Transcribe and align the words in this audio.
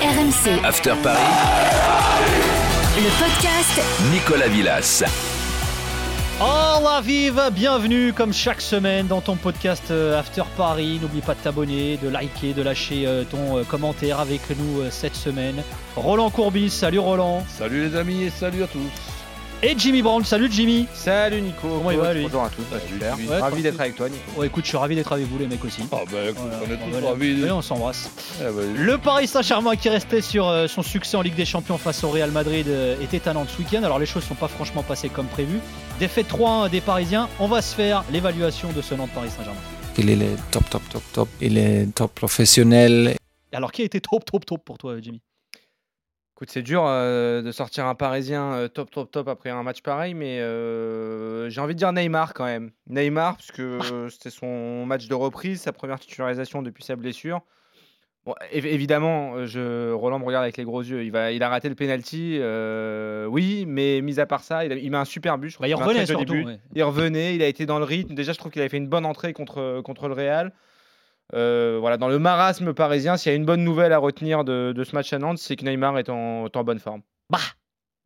RMC, 0.00 0.64
After 0.64 0.94
Paris, 1.02 1.20
le 2.96 3.10
podcast 3.22 3.82
Nicolas 4.10 4.48
Villas. 4.48 5.04
Oh 6.40 6.80
la 6.82 7.02
vive, 7.02 7.38
bienvenue 7.52 8.14
comme 8.14 8.32
chaque 8.32 8.62
semaine 8.62 9.08
dans 9.08 9.20
ton 9.20 9.36
podcast 9.36 9.90
euh, 9.90 10.18
After 10.18 10.44
Paris. 10.56 10.98
N'oublie 11.02 11.20
pas 11.20 11.34
de 11.34 11.40
t'abonner, 11.40 11.98
de 11.98 12.08
liker, 12.08 12.54
de 12.54 12.62
lâcher 12.62 13.06
euh, 13.06 13.24
ton 13.24 13.58
euh, 13.58 13.64
commentaire 13.64 14.20
avec 14.20 14.40
nous 14.58 14.84
cette 14.88 15.16
semaine. 15.16 15.62
Roland 15.96 16.30
Courbis, 16.30 16.70
salut 16.70 16.98
Roland. 16.98 17.44
Salut 17.46 17.90
les 17.90 17.94
amis 17.94 18.22
et 18.22 18.30
salut 18.30 18.62
à 18.62 18.68
tous. 18.68 19.19
Et 19.62 19.74
Jimmy 19.76 20.00
Brandt, 20.00 20.26
salut 20.26 20.48
Jimmy. 20.50 20.86
Salut 20.94 21.42
Nico, 21.42 21.68
Comment 21.68 21.90
il 21.90 21.98
va, 21.98 22.14
lui 22.14 22.22
Bonjour 22.22 22.44
à 22.44 22.48
tous, 22.48 22.62
bah, 22.70 22.78
super. 22.80 23.14
Ouais, 23.18 23.40
ravi 23.40 23.60
d'être 23.60 23.78
avec 23.78 23.94
toi 23.94 24.08
Nico. 24.08 24.22
Oh 24.38 24.42
écoute, 24.42 24.64
je 24.64 24.70
suis 24.70 24.78
ravi 24.78 24.94
d'être 24.96 25.12
avec 25.12 25.26
vous 25.26 25.38
les 25.38 25.46
mecs 25.46 25.62
aussi. 25.62 25.82
Ah 25.92 25.98
ben 26.10 26.30
écoute, 26.30 26.44
Voilà, 26.48 26.56
on 26.66 26.72
est 26.72 26.76
tous 26.78 26.90
voilà. 26.92 27.08
ravis. 27.10 27.42
Allez, 27.42 27.50
on 27.52 27.60
s'embrasse. 27.60 28.10
Eh 28.40 28.44
ben, 28.44 28.74
Le 28.74 28.96
Paris 28.96 29.26
Saint-Germain 29.26 29.76
qui 29.76 29.90
restait 29.90 30.22
sur 30.22 30.48
euh, 30.48 30.66
son 30.66 30.82
succès 30.82 31.18
en 31.18 31.20
Ligue 31.20 31.34
des 31.34 31.44
Champions 31.44 31.76
face 31.76 32.02
au 32.04 32.08
Real 32.08 32.30
Madrid 32.30 32.68
euh, 32.68 32.96
était 33.02 33.28
à 33.28 33.34
Nantes 33.34 33.50
ce 33.54 33.58
week-end. 33.58 33.82
Alors 33.82 33.98
les 33.98 34.06
choses 34.06 34.24
sont 34.24 34.34
pas 34.34 34.48
franchement 34.48 34.82
passées 34.82 35.10
comme 35.10 35.26
prévu. 35.26 35.58
Défaite 35.98 36.30
3-1 36.32 36.70
des 36.70 36.80
Parisiens. 36.80 37.28
On 37.38 37.46
va 37.46 37.60
se 37.60 37.74
faire 37.74 38.02
l'évaluation 38.10 38.72
de 38.72 38.80
ce 38.80 38.94
Nantes 38.94 39.10
Paris 39.14 39.28
Saint-Germain. 39.28 39.60
Il 39.98 40.08
est 40.08 40.36
top, 40.50 40.70
top, 40.70 40.82
top, 40.88 41.02
top. 41.12 41.28
Il 41.42 41.58
est 41.58 41.94
top 41.94 42.14
professionnel. 42.14 43.14
Alors 43.52 43.72
qui 43.72 43.82
a 43.82 43.84
été 43.84 44.00
top, 44.00 44.24
top, 44.24 44.46
top 44.46 44.64
pour 44.64 44.78
toi 44.78 44.94
Jimmy? 45.02 45.20
Écoute, 46.40 46.52
c'est 46.52 46.62
dur 46.62 46.84
euh, 46.86 47.42
de 47.42 47.52
sortir 47.52 47.84
un 47.84 47.94
Parisien 47.94 48.54
euh, 48.54 48.68
top, 48.68 48.90
top, 48.90 49.10
top 49.10 49.28
après 49.28 49.50
un 49.50 49.62
match 49.62 49.82
pareil, 49.82 50.14
mais 50.14 50.40
euh, 50.40 51.50
j'ai 51.50 51.60
envie 51.60 51.74
de 51.74 51.78
dire 51.78 51.92
Neymar 51.92 52.32
quand 52.32 52.46
même. 52.46 52.70
Neymar, 52.88 53.36
parce 53.36 53.52
que 53.52 53.78
c'était 54.10 54.30
son 54.30 54.86
match 54.86 55.06
de 55.06 55.12
reprise, 55.14 55.60
sa 55.60 55.72
première 55.74 56.00
titularisation 56.00 56.62
depuis 56.62 56.82
sa 56.82 56.96
blessure. 56.96 57.42
Bon, 58.24 58.32
év- 58.54 58.64
évidemment, 58.64 59.44
je, 59.44 59.92
Roland 59.92 60.18
me 60.18 60.24
regarde 60.24 60.44
avec 60.44 60.56
les 60.56 60.64
gros 60.64 60.80
yeux. 60.82 61.04
Il, 61.04 61.12
va, 61.12 61.30
il 61.30 61.42
a 61.42 61.50
raté 61.50 61.68
le 61.68 61.74
penalty, 61.74 62.40
oui, 63.28 63.66
mais 63.68 64.00
mis 64.00 64.18
à 64.18 64.24
part 64.24 64.42
ça, 64.42 64.64
il, 64.64 64.72
a- 64.72 64.76
il 64.76 64.90
met 64.90 64.96
un 64.96 65.04
super 65.04 65.36
but. 65.36 65.50
je 65.50 65.58
Bah, 65.58 65.68
il 65.68 65.74
revenait 65.74 66.06
surtout. 66.06 66.32
ouais. 66.32 66.58
Il 66.74 66.82
revenait, 66.84 67.34
il 67.34 67.42
a 67.42 67.48
été 67.48 67.66
dans 67.66 67.78
le 67.78 67.84
rythme. 67.84 68.14
Déjà, 68.14 68.32
je 68.32 68.38
trouve 68.38 68.50
qu'il 68.50 68.62
avait 68.62 68.70
fait 68.70 68.78
une 68.78 68.88
bonne 68.88 69.04
entrée 69.04 69.34
contre, 69.34 69.82
contre 69.84 70.08
le 70.08 70.14
Real. 70.14 70.52
Euh, 71.34 71.78
voilà, 71.80 71.96
dans 71.96 72.08
le 72.08 72.18
marasme 72.18 72.74
parisien, 72.74 73.16
s'il 73.16 73.30
y 73.30 73.32
a 73.32 73.36
une 73.36 73.44
bonne 73.44 73.62
nouvelle 73.62 73.92
à 73.92 73.98
retenir 73.98 74.44
de, 74.44 74.74
ce 74.84 74.94
match 74.94 75.12
à 75.12 75.18
Nantes, 75.18 75.38
c'est 75.38 75.56
que 75.56 75.64
Neymar 75.64 75.98
est 75.98 76.08
en, 76.08 76.48
bonne 76.64 76.78
forme. 76.78 77.02
Bah 77.28 77.38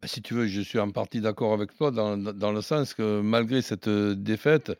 si 0.04 0.20
tu 0.20 0.34
veux, 0.34 0.46
je 0.46 0.60
suis 0.60 0.78
en 0.78 0.90
partie 0.90 1.22
d'accord 1.22 1.54
avec 1.54 1.74
toi 1.74 1.90
dans, 1.90 2.52
le 2.52 2.60
sens 2.60 2.92
que 2.92 3.22
malgré 3.22 3.62
cette 3.62 3.88
euh, 3.88 4.14
défaite, 4.14 4.72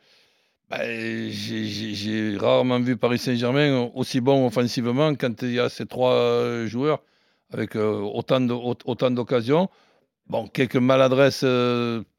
ben, 0.69 1.31
j'ai- 1.31 2.37
rarement 2.37 2.79
vu 2.79 2.99
Paris 2.99 3.19
Saint-Germain 3.19 3.91
aussi 3.95 4.21
bon 4.21 4.47
offensivement 4.47 5.15
quand 5.15 5.41
il 5.43 5.53
y 5.53 5.61
a 5.61 5.71
ces 5.71 5.87
trois 5.87 6.13
euh, 6.13 6.67
joueurs 6.67 7.03
avec 7.53 7.77
autant 7.77 9.11
d'occasions. 9.11 9.71
Bon, 10.27 10.47
quelques 10.49 10.77
maladresses 10.77 11.45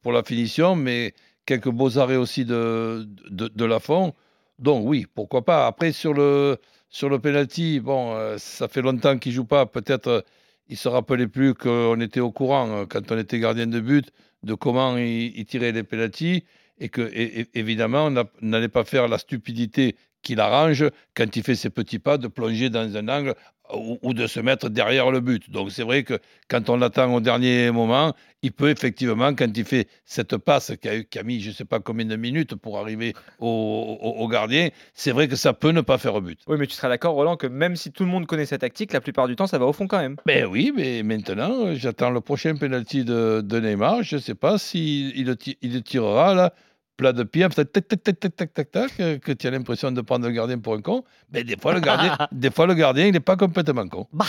pour 0.02 0.12
la 0.12 0.24
finition, 0.24 0.76
mais 0.76 1.14
quelques 1.46 1.70
beaux 1.70 1.98
arrêts 2.00 2.16
aussi 2.16 2.46
de, 2.46 3.06
de, 3.30 3.48
de 3.50 3.66
la 3.66 3.80
fond. 3.80 4.14
Donc 4.60 4.86
oui, 4.88 5.06
pourquoi 5.14 5.44
pas. 5.44 5.68
Après, 5.68 5.92
sur 5.92 6.14
le, 6.14 6.58
sur 6.90 7.10
le 7.10 7.20
penalty, 7.20 7.80
bon, 7.80 8.14
euh, 8.16 8.38
ça 8.38 8.68
fait 8.68 8.82
longtemps 8.82 9.18
qu'il 9.18 9.32
joue 9.34 9.46
pas. 9.46 9.66
Peut-être 9.66 10.08
euh, 10.08 10.22
il 10.68 10.78
se 10.78 10.88
rappelait 10.88 11.28
plus 11.28 11.54
qu'on 11.54 12.00
était 12.00 12.20
au 12.22 12.32
courant 12.32 12.70
euh, 12.70 12.86
quand 12.86 13.12
on 13.12 13.18
était 13.18 13.40
gardien 13.40 13.68
de 13.68 13.80
but 13.80 14.12
de 14.44 14.54
comment 14.54 14.98
il, 14.98 15.46
tirait 15.46 15.72
les 15.72 15.84
penalties 15.84 16.44
et 16.78 16.90
que 16.90 17.10
évidemment 17.58 18.06
on 18.06 18.12
n'a- 18.12 18.30
n'allait 18.42 18.68
pas 18.70 18.84
faire 18.84 19.08
la 19.08 19.18
stupidité 19.18 19.96
qu'il 20.22 20.40
arrange 20.40 20.86
quand 21.16 21.36
il 21.36 21.44
fait 21.44 21.56
ses 21.56 21.70
petits 21.70 22.00
pas 22.00 22.18
de 22.18 22.28
plonger 22.28 22.70
dans 22.70 22.96
un 22.96 23.08
angle 23.10 23.36
ou, 23.74 23.98
ou 24.02 24.14
de 24.14 24.28
se 24.28 24.40
mettre 24.40 24.70
derrière 24.70 25.12
le 25.12 25.20
but. 25.22 25.50
Donc 25.50 25.72
c'est 25.72 25.84
vrai 25.84 26.04
que 26.04 26.20
quand 26.50 26.70
on 26.70 26.78
l'attend 26.78 27.14
au 27.14 27.20
dernier 27.20 27.72
moment, 27.72 28.14
il 28.42 28.52
peut 28.52 28.70
effectivement, 28.70 29.34
quand 29.34 29.48
il 29.56 29.66
fait 29.66 29.88
cette 30.06 30.38
passe 30.38 30.74
qui 30.82 30.88
a, 30.90 31.04
qui 31.04 31.18
a 31.20 31.24
mis 31.24 31.42
je 31.42 31.50
ne 31.50 31.54
sais 31.54 31.66
pas 31.66 31.80
combien 31.80 32.06
de 32.06 32.16
minutes 32.16 32.56
pour 32.56 32.78
arriver 32.80 33.14
au, 33.40 33.98
au- 34.02 34.24
au 34.24 34.28
gardien, 34.28 34.70
c'est 34.94 35.12
vrai 35.12 35.28
que 35.28 35.36
ça 35.36 35.54
peut 35.54 35.72
ne 35.72 35.82
pas 35.82 35.98
faire 35.98 36.22
but. 36.22 36.40
Oui, 36.48 36.58
mais 36.60 36.68
tu 36.68 36.74
seras 36.76 36.90
d'accord, 36.90 37.16
Roland, 37.16 37.38
que 37.38 37.48
même 37.48 37.76
si 37.76 37.92
tout 37.92 38.04
le 38.04 38.10
monde 38.10 38.28
connaît 38.28 38.46
sa 38.46 38.58
tactique, 38.58 38.94
la 38.94 39.02
plupart 39.02 39.28
du 39.28 39.36
temps, 39.36 39.48
ça 39.48 39.58
va 39.58 39.66
au 39.66 39.74
fond 39.74 39.88
quand 39.88 40.00
même. 40.00 40.16
Ben 40.26 40.46
oui, 40.46 40.72
mais 40.76 41.02
maintenant, 41.04 41.74
j'attends 41.76 42.12
le 42.12 42.22
prochain 42.22 42.56
penalty 42.56 43.04
de, 43.04 43.42
de 43.44 43.60
Neymar. 43.60 44.04
Je 44.04 44.18
ne 44.18 44.22
sais 44.22 44.36
pas 44.36 44.58
s'il 44.58 45.18
il 45.18 45.36
ti- 45.38 45.58
il 45.62 45.74
le 45.74 45.82
tirera 45.82 46.34
là, 46.36 46.54
plat 46.98 47.14
de 47.14 47.24
pied, 47.24 47.48
peut-être 47.50 47.72
tac, 47.72 47.88
tac, 47.88 48.04
tac, 48.04 48.20
tac, 48.20 48.36
tac, 48.36 48.54
tac, 48.54 48.72
tac, 48.72 48.92
euh, 49.00 49.18
que 49.20 49.32
tu 49.32 49.48
as 49.48 49.52
l'impression 49.52 49.92
de 49.92 50.02
prendre 50.02 50.26
le 50.28 50.32
gardien 50.34 50.58
pour 50.60 50.74
un 50.76 50.82
con. 50.82 51.04
Mais 51.32 51.44
des 51.44 51.58
fois, 51.58 51.74
le 51.74 51.80
gardien, 51.80 52.18
des 52.32 52.52
fois, 52.52 52.68
le 52.68 52.74
gardien 52.74 53.08
il 53.08 53.14
n'est 53.14 53.20
pas 53.20 53.36
complètement 53.38 53.88
con. 53.88 54.08
Bah 54.14 54.26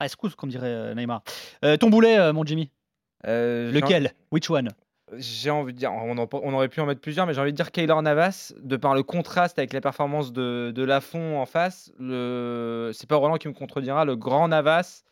Ah, 0.00 0.04
excuse, 0.06 0.34
comme 0.34 0.50
dirait 0.50 0.66
euh, 0.68 0.94
Neymar. 0.94 1.22
Euh, 1.64 1.76
ton 1.76 1.88
boulet, 1.90 2.18
euh, 2.18 2.32
mon 2.32 2.44
Jimmy 2.44 2.70
Euh, 3.26 3.70
Lequel? 3.72 4.12
Which 4.32 4.50
one? 4.50 4.68
J'ai 5.18 5.50
envie 5.50 5.72
de 5.72 5.78
dire, 5.78 5.92
on, 5.92 6.16
en- 6.18 6.28
on 6.32 6.54
aurait 6.54 6.68
pu 6.68 6.80
en 6.80 6.86
mettre 6.86 7.00
plusieurs, 7.00 7.26
mais 7.26 7.34
j'ai 7.34 7.40
envie 7.40 7.52
de 7.52 7.56
dire 7.56 7.70
Kaylor 7.70 8.02
Navas, 8.02 8.52
de 8.60 8.76
par 8.76 8.94
le 8.94 9.02
contraste 9.02 9.58
avec 9.58 9.72
la 9.72 9.80
performance 9.80 10.32
de, 10.32 10.72
de 10.74 10.82
Lafont 10.82 11.38
en 11.40 11.46
face, 11.46 11.92
le... 12.00 12.90
c'est 12.94 13.08
pas 13.08 13.16
Roland 13.16 13.36
qui 13.36 13.46
me 13.46 13.52
contredira, 13.52 14.04
le 14.04 14.16
grand 14.16 14.48
Navas, 14.48 15.04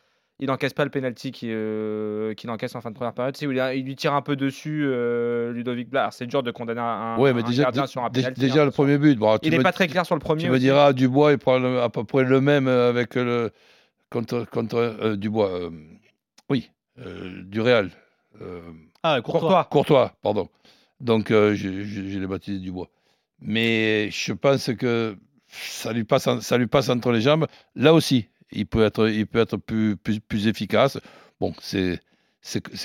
il 0.42 0.48
n'encaisse 0.48 0.72
pas 0.74 0.84
le 0.84 0.90
penalty 0.90 1.30
qu'il 1.30 1.50
euh, 1.52 2.34
qu'il 2.34 2.50
encaisse 2.50 2.74
en 2.74 2.80
fin 2.80 2.90
de 2.90 2.94
première 2.96 3.14
période. 3.14 3.36
Il, 3.40 3.84
lui 3.84 3.94
tire 3.96 4.12
un 4.12 4.22
peu 4.22 4.34
dessus, 4.36 4.82
euh, 4.84 5.52
Ludovic 5.52 5.88
Blas. 5.88 6.00
Alors, 6.00 6.12
C'est 6.12 6.26
dur 6.26 6.42
de 6.42 6.50
condamner 6.50 6.80
un, 6.80 7.16
Ouais, 7.16 7.32
mais 7.32 7.42
un 7.42 7.46
déjà, 7.46 7.62
gardien 7.62 7.86
sur 7.86 8.02
un 8.04 8.10
penalty. 8.10 8.40
déjà 8.40 8.62
hein. 8.62 8.64
le 8.64 8.70
premier 8.72 8.98
but. 8.98 9.16
Bon, 9.18 9.38
Il 9.42 9.50
n'est 9.52 9.58
me, 9.58 9.62
pas 9.62 9.72
très 9.72 9.86
clair 9.88 10.04
sur 10.04 10.14
le 10.16 10.20
premier. 10.20 10.42
tu 10.42 10.48
me 10.48 10.54
aussi. 10.54 10.60
diras, 10.64 10.92
Dubois, 10.92 11.32
il 11.32 11.38
prend 11.38 11.58
le- 11.58 11.80
à 11.80 11.88
peu 11.88 12.04
près 12.04 12.24
le 12.24 12.40
même 12.40 12.66
avec 12.68 13.14
le. 13.14 13.50
contre, 14.10 14.44
contre 14.50 14.76
euh, 14.76 15.16
Dubois. 15.16 15.50
euh, 15.50 15.70
oui, 16.50 16.70
euh, 16.98 17.42
du 17.44 17.60
Real. 17.60 17.90
Euh, 18.42 18.60
Ah, 19.04 19.20
Courtois. 19.22 19.40
Courtois. 19.40 19.64
Courtois, 19.70 20.12
pardon. 20.22 20.48
Donc, 21.00 21.30
euh, 21.30 21.54
je 21.54 21.68
l'ai 22.18 22.26
baptisé 22.26 22.58
Dubois. 22.58 22.88
Mais 23.40 24.10
je 24.10 24.32
pense 24.32 24.70
que 24.74 25.16
ça 25.48 25.92
lui 25.92 26.04
passe, 26.04 26.40
ça 26.40 26.58
lui 26.58 26.66
passe 26.66 26.88
entre 26.88 27.10
les 27.12 27.20
jambes. 27.20 27.46
Là 27.74 27.92
aussi, 27.94 28.28
il 28.52 28.66
peut 28.66 28.84
être, 28.84 29.08
il 29.08 29.26
peut 29.26 29.40
être 29.40 29.56
plus, 29.56 29.96
plus, 29.96 30.20
plus 30.20 30.46
efficace. 30.46 30.98
Bon, 31.40 31.52
c'est, 31.60 32.00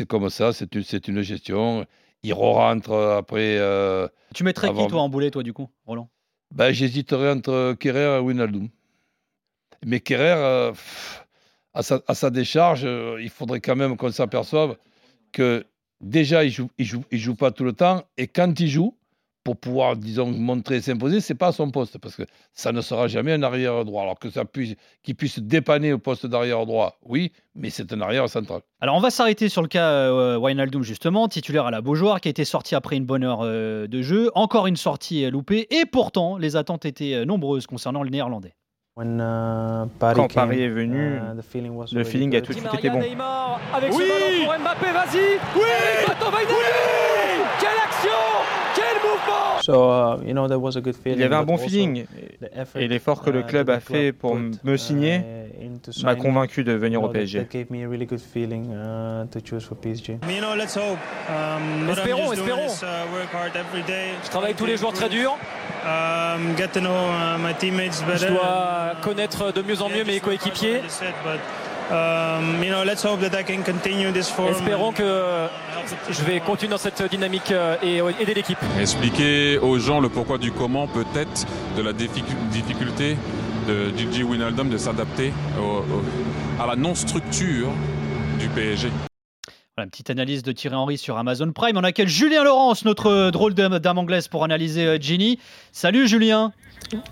comme 0.08 0.30
ça, 0.30 0.54
c'est 0.54 0.74
une, 0.76 0.84
c'est 0.84 1.08
une 1.08 1.22
gestion. 1.22 1.86
Il 2.24 2.34
rentre 2.34 2.94
après. 2.94 3.58
euh, 3.60 4.08
Tu 4.34 4.44
mettrais 4.44 4.68
Avant- 4.70 4.86
qui, 4.86 4.92
toi, 4.92 5.02
en 5.02 5.10
boulet, 5.10 5.32
toi, 5.32 5.44
du 5.44 5.54
coup, 5.54 5.70
Roland? 5.86 6.10
Ben, 6.54 6.72
j'hésiterais 6.72 7.32
entre 7.32 7.74
Kerrer 7.80 8.18
et 8.18 8.20
Wijnaldum. 8.20 8.70
Mais 9.86 10.00
Kerrer, 10.00 10.34
euh, 10.38 10.72
à, 11.74 11.84
sa, 11.84 12.02
à 12.08 12.16
sa 12.16 12.30
décharge, 12.30 12.84
euh, 12.86 13.18
il 13.22 13.30
faudrait 13.30 13.60
quand 13.62 13.76
même 13.76 13.98
qu'on 13.98 14.12
s'aperçoive 14.12 14.78
que 15.32 15.66
déjà, 16.02 16.44
il 16.44 16.48
ne 16.48 16.52
joue, 16.52 16.70
il 16.78 16.86
joue, 16.86 17.04
il 17.12 17.20
joue 17.20 17.36
pas 17.36 17.52
tout 17.52 17.64
le 17.64 17.74
temps. 17.74 18.04
Et 18.18 18.28
quand 18.28 18.60
il 18.60 18.68
joue, 18.70 18.96
pour 19.48 19.56
pouvoir, 19.56 19.96
disons, 19.96 20.30
montrer 20.30 20.76
et 20.76 20.82
s'imposer, 20.82 21.22
c'est 21.22 21.34
pas 21.34 21.48
à 21.48 21.52
son 21.54 21.72
poste. 21.72 22.00
Parce 22.00 22.18
que 22.18 22.24
ça 22.52 22.74
ne 22.74 22.82
sera 22.82 23.08
jamais 23.08 23.32
un 23.32 23.44
arrière 23.44 23.86
droit. 23.86 24.04
Alors 24.04 24.20
que 24.20 24.30
ça 24.30 24.44
puisse, 24.44 24.76
qu'il 25.04 25.16
puisse 25.16 25.40
dépanner 25.40 25.94
au 25.94 26.00
poste 26.00 26.26
d'arrière 26.26 26.66
droit, 26.66 26.98
oui, 27.02 27.32
mais 27.56 27.70
c'est 27.70 27.94
un 27.94 28.02
arrière 28.02 28.28
central. 28.28 28.60
Alors, 28.82 28.98
on 28.98 29.00
va 29.00 29.10
s'arrêter 29.10 29.48
sur 29.48 29.62
le 29.62 29.70
cas 29.70 29.90
euh, 29.90 30.38
Wijnaldum, 30.38 30.84
justement, 30.84 31.30
titulaire 31.30 31.66
à 31.66 31.72
la 31.72 31.80
Beaujoire, 31.80 32.20
qui 32.20 32.28
a 32.28 32.32
été 32.32 32.44
sorti 32.44 32.76
après 32.76 32.98
une 32.98 33.06
bonne 33.06 33.24
heure 33.24 33.40
euh, 33.44 33.88
de 33.88 34.02
jeu. 34.02 34.32
Encore 34.36 34.68
une 34.68 34.76
sortie 34.76 35.24
euh, 35.24 35.32
loupée. 35.32 35.66
Et 35.72 35.86
pourtant, 35.86 36.38
les 36.38 36.58
attentes 36.58 36.84
étaient 36.84 37.14
euh, 37.14 37.24
nombreuses 37.24 37.68
concernant 37.68 38.04
le 38.04 38.10
néerlandais. 38.10 38.54
When, 38.98 39.22
uh, 39.22 39.88
Paris 40.00 40.16
Quand 40.16 40.28
came, 40.28 40.50
Paris 40.50 40.64
est 40.64 40.70
venu, 40.70 41.18
uh, 41.18 41.38
the 41.38 41.44
feeling 41.44 41.76
was 41.76 41.94
Le 41.94 42.04
feeling 42.04 42.36
a 42.36 42.40
good. 42.40 42.48
tout 42.48 42.54
de 42.54 42.60
suite 42.60 42.74
été 42.74 42.90
bon. 42.90 43.00
Neymar 43.00 43.62
avec 43.72 43.94
ce 43.94 44.00
ballon 44.00 44.46
pour 44.46 44.60
Mbappé, 44.60 44.92
vas-y 44.92 45.38
Oui 45.56 45.62
Bateau 46.08 46.32
Quelle 47.60 47.70
action 47.78 48.10
Quel 48.74 48.96
mouvement 48.96 48.96
So, 48.96 48.96
uh, 48.96 48.96
you 48.96 48.96
know, 48.96 48.96
there 48.96 48.96
was 48.96 48.96
a 48.96 48.96
good 48.96 49.06
feeling. 49.06 49.07
Il 51.06 51.20
y 51.20 51.24
avait 51.24 51.36
un 51.36 51.44
bon 51.44 51.58
feeling. 51.58 52.06
Et 52.76 52.88
l'effort 52.88 53.22
que 53.22 53.30
le 53.30 53.42
uh, 53.42 53.46
club 53.46 53.68
that 53.68 53.74
a 53.74 53.80
fait 53.80 54.12
pour 54.14 54.36
m- 54.36 54.52
me 54.64 54.78
signer 54.78 55.22
uh, 55.62 56.04
m'a 56.04 56.16
convaincu 56.16 56.64
de 56.64 56.74
you 56.74 56.80
venir 56.80 57.00
know, 57.00 57.10
au 57.10 57.12
that- 57.12 57.20
PSG. 57.20 57.40
That 57.40 57.52
gave 57.52 57.70
me 57.70 57.84
a 57.84 57.88
really 57.90 58.06
good 58.06 58.20
feeling 58.22 58.68
uh, 58.72 59.26
to 59.32 59.40
choose 59.44 59.66
for 59.66 59.76
PSG. 59.76 60.20
You 60.30 60.42
know, 60.42 60.56
let's 60.56 60.76
hope. 60.76 60.98
Um, 61.30 61.90
Espérons, 61.90 62.32
espérons. 62.34 62.68
is, 62.68 62.84
uh, 62.84 62.88
work 63.14 63.34
hard 63.34 63.56
every 63.56 63.84
day. 63.84 64.12
Je 64.24 64.30
travaille 64.30 64.54
tous 64.56 64.66
les 64.66 64.78
jours 64.78 64.94
très 64.94 65.10
dur. 65.10 65.32
Um, 65.84 66.54
uh. 66.54 66.68
Je 68.16 68.28
dois 68.28 68.94
connaître 69.02 69.52
de 69.52 69.62
mieux 69.62 69.82
en 69.82 69.90
mieux 69.90 70.04
mes 70.06 70.20
coéquipiers. 70.20 70.82
Um, 71.90 72.62
you 72.62 72.70
know, 72.70 72.84
let's 72.84 73.02
hope 73.04 73.22
that 73.22 73.34
I 73.40 73.44
can 73.44 73.64
continue 73.64 74.12
this 74.12 74.30
form. 74.30 74.50
Espérons 74.52 74.92
que 74.92 75.48
je 76.10 76.22
vais 76.24 76.40
continuer 76.42 76.72
dans 76.72 76.78
cette 76.78 77.02
dynamique 77.10 77.52
euh, 77.52 77.78
et 77.82 78.02
aider 78.22 78.34
l'équipe. 78.34 78.58
Expliquer 78.80 79.58
aux 79.60 79.80
gens 79.80 80.02
le 80.02 80.10
pourquoi 80.10 80.38
du 80.38 80.52
comment, 80.52 80.88
peut-être 80.88 81.46
de 81.78 81.82
la 81.82 81.94
difficu- 81.94 82.36
difficulté 82.52 83.18
de 83.68 83.92
Gigi 83.98 84.24
Wijnaldum 84.24 84.70
de 84.70 84.78
s'adapter 84.78 85.32
à 86.60 86.66
la 86.68 86.76
non-structure 86.76 87.70
du 88.40 88.48
PSG. 88.50 88.90
Voilà, 89.78 89.86
une 89.86 89.92
petite 89.92 90.10
analyse 90.10 90.42
de 90.42 90.52
Thierry 90.54 90.76
Henry 90.76 90.98
sur 90.98 91.20
Amazon 91.20 91.52
Prime. 91.52 91.78
On 91.78 91.84
accueille 91.84 92.08
Julien 92.08 92.44
Laurence, 92.44 92.84
notre 92.84 93.30
drôle 93.30 93.54
de 93.54 93.78
dame 93.78 93.98
anglaise, 94.00 94.28
pour 94.28 94.44
analyser 94.44 94.88
euh, 94.88 94.98
Ginny. 95.00 95.38
Salut 95.72 96.08
Julien. 96.08 96.52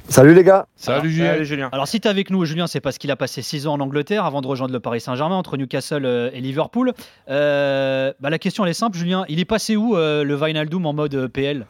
Salut 0.09 0.33
les 0.33 0.43
gars. 0.43 0.65
Salut 0.75 1.11
Julien. 1.11 1.69
Alors 1.71 1.87
si 1.87 1.99
tu 1.99 2.07
es 2.07 2.09
avec 2.09 2.31
nous, 2.31 2.43
Julien, 2.43 2.65
c'est 2.65 2.79
parce 2.79 2.97
qu'il 2.97 3.11
a 3.11 3.15
passé 3.15 3.43
6 3.43 3.67
ans 3.67 3.73
en 3.73 3.79
Angleterre 3.81 4.25
avant 4.25 4.41
de 4.41 4.47
rejoindre 4.47 4.73
le 4.73 4.79
Paris 4.79 4.99
Saint-Germain 4.99 5.35
entre 5.35 5.57
Newcastle 5.57 6.05
euh, 6.05 6.31
et 6.33 6.41
Liverpool. 6.41 6.93
Euh, 7.29 8.13
bah, 8.19 8.31
la 8.31 8.39
question 8.39 8.65
elle 8.65 8.71
est 8.71 8.73
simple, 8.73 8.97
Julien. 8.97 9.25
Il 9.29 9.39
est 9.39 9.45
passé 9.45 9.75
où 9.75 9.95
euh, 9.95 10.23
le 10.23 10.35
Vinaldoom 10.35 10.87
en 10.87 10.93
mode 10.93 11.13
euh, 11.13 11.27
PL 11.27 11.67